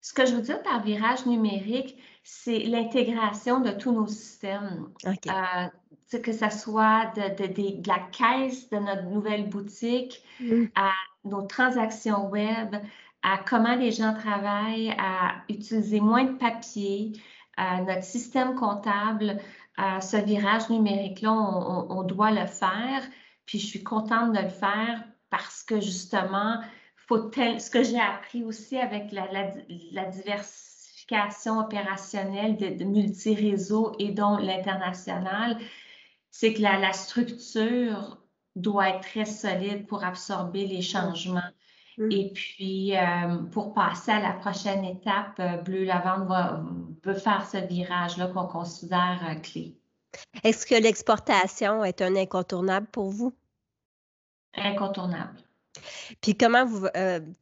Ce 0.02 0.14
que 0.14 0.26
je 0.26 0.34
veux 0.34 0.42
dire 0.42 0.64
par 0.64 0.82
virage 0.82 1.26
numérique, 1.26 1.98
c'est 2.24 2.60
l'intégration 2.60 3.60
de 3.60 3.72
tous 3.72 3.92
nos 3.92 4.08
systèmes. 4.08 4.90
Euh, 5.06 6.18
que 6.18 6.32
ce 6.32 6.50
soit 6.50 7.12
de, 7.16 7.88
la 7.88 8.00
caisse 8.12 8.70
de 8.70 8.78
notre 8.78 9.04
nouvelle 9.04 9.50
boutique 9.50 10.24
mmh. 10.40 10.66
à 10.76 10.92
nos 11.26 11.42
transactions 11.44 12.30
web, 12.30 12.76
à 13.22 13.38
comment 13.38 13.76
les 13.76 13.92
gens 13.92 14.14
travaillent, 14.14 14.96
à 14.98 15.44
utiliser 15.50 16.00
moins 16.00 16.24
de 16.24 16.38
papier, 16.38 17.12
notre 17.86 18.04
système 18.04 18.56
comptable, 18.56 19.40
ce 19.78 20.18
virage 20.18 20.70
numérique-là, 20.70 21.32
on, 21.32 22.04
doit 22.04 22.32
le 22.32 22.46
faire. 22.46 23.02
Puis 23.46 23.60
je 23.60 23.66
suis 23.66 23.84
contente 23.84 24.34
de 24.34 24.42
le 24.42 24.50
faire 24.50 25.04
parce 25.30 25.64
que 25.64 25.80
justement, 25.80 26.60
faut 27.08 27.32
ce 27.32 27.70
que 27.70 27.84
j'ai 27.84 28.00
appris 28.00 28.44
aussi 28.44 28.78
avec 28.78 29.12
la, 29.12 30.06
diversification 30.06 31.60
opérationnelle 31.60 32.58
de, 32.58 32.70
de 32.78 32.84
multi-réseaux 32.86 33.94
et 33.98 34.12
dont 34.12 34.38
l'international, 34.38 35.58
c'est 36.30 36.54
que 36.54 36.62
la, 36.62 36.94
structure 36.94 38.18
doit 38.56 38.90
être 38.90 39.02
très 39.02 39.26
solide 39.26 39.88
pour 39.88 40.04
absorber 40.04 40.66
les 40.68 40.82
changements. 40.82 41.42
Mm. 42.00 42.12
Et 42.12 42.32
puis, 42.34 42.98
euh, 42.98 43.44
pour 43.52 43.74
passer 43.74 44.12
à 44.12 44.22
la 44.22 44.32
prochaine 44.32 44.86
étape, 44.86 45.38
euh, 45.40 45.58
Bleu 45.58 45.84
Lavande 45.84 46.30
va, 46.30 46.64
veut 47.04 47.14
faire 47.14 47.46
ce 47.46 47.58
virage-là 47.58 48.28
qu'on 48.28 48.48
considère 48.48 49.20
euh, 49.30 49.36
clé. 49.36 49.78
Est-ce 50.44 50.66
que 50.66 50.76
l'exportation 50.76 51.84
est 51.84 52.02
un 52.02 52.16
incontournable 52.16 52.88
pour 52.88 53.10
vous? 53.10 53.34
Incontournable. 54.56 55.42
Puis 56.22 56.36
comment 56.36 56.66
vous 56.66 56.88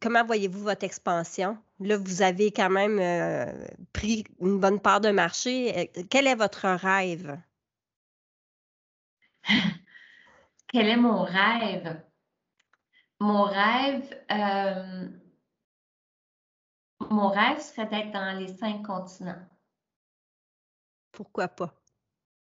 comment 0.00 0.24
voyez-vous 0.24 0.62
votre 0.62 0.84
expansion? 0.84 1.56
Là, 1.80 1.96
vous 1.96 2.20
avez 2.20 2.50
quand 2.50 2.68
même 2.68 3.00
pris 3.94 4.24
une 4.40 4.60
bonne 4.60 4.78
part 4.78 5.00
de 5.00 5.10
marché. 5.10 5.90
Quel 6.10 6.26
est 6.26 6.34
votre 6.34 6.66
rêve? 6.68 7.38
Quel 10.68 10.88
est 10.88 10.96
mon 10.96 11.22
rêve? 11.22 12.02
Mon 13.20 13.42
rêve, 13.44 14.24
euh, 14.30 15.08
mon 17.10 17.28
rêve 17.28 17.60
serait 17.60 17.86
d'être 17.86 18.12
dans 18.12 18.38
les 18.38 18.48
cinq 18.56 18.82
continents. 18.86 19.44
Pourquoi 21.12 21.48
pas? 21.48 21.74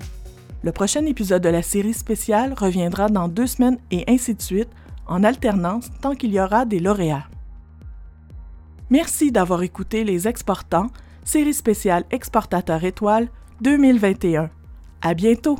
Le 0.63 0.71
prochain 0.71 1.05
épisode 1.05 1.43
de 1.43 1.49
la 1.49 1.61
série 1.61 1.93
spéciale 1.93 2.53
reviendra 2.57 3.09
dans 3.09 3.27
deux 3.27 3.47
semaines 3.47 3.77
et 3.91 4.03
ainsi 4.07 4.33
de 4.33 4.41
suite, 4.41 4.69
en 5.05 5.23
alternance 5.23 5.89
tant 6.01 6.15
qu'il 6.15 6.33
y 6.33 6.39
aura 6.39 6.65
des 6.65 6.79
lauréats. 6.79 7.27
Merci 8.89 9.31
d'avoir 9.31 9.63
écouté 9.63 10.03
Les 10.03 10.27
Exportants, 10.27 10.89
série 11.23 11.53
spéciale 11.53 12.05
Exportateur 12.11 12.83
étoile 12.83 13.29
2021. 13.61 14.49
À 15.01 15.13
bientôt! 15.13 15.59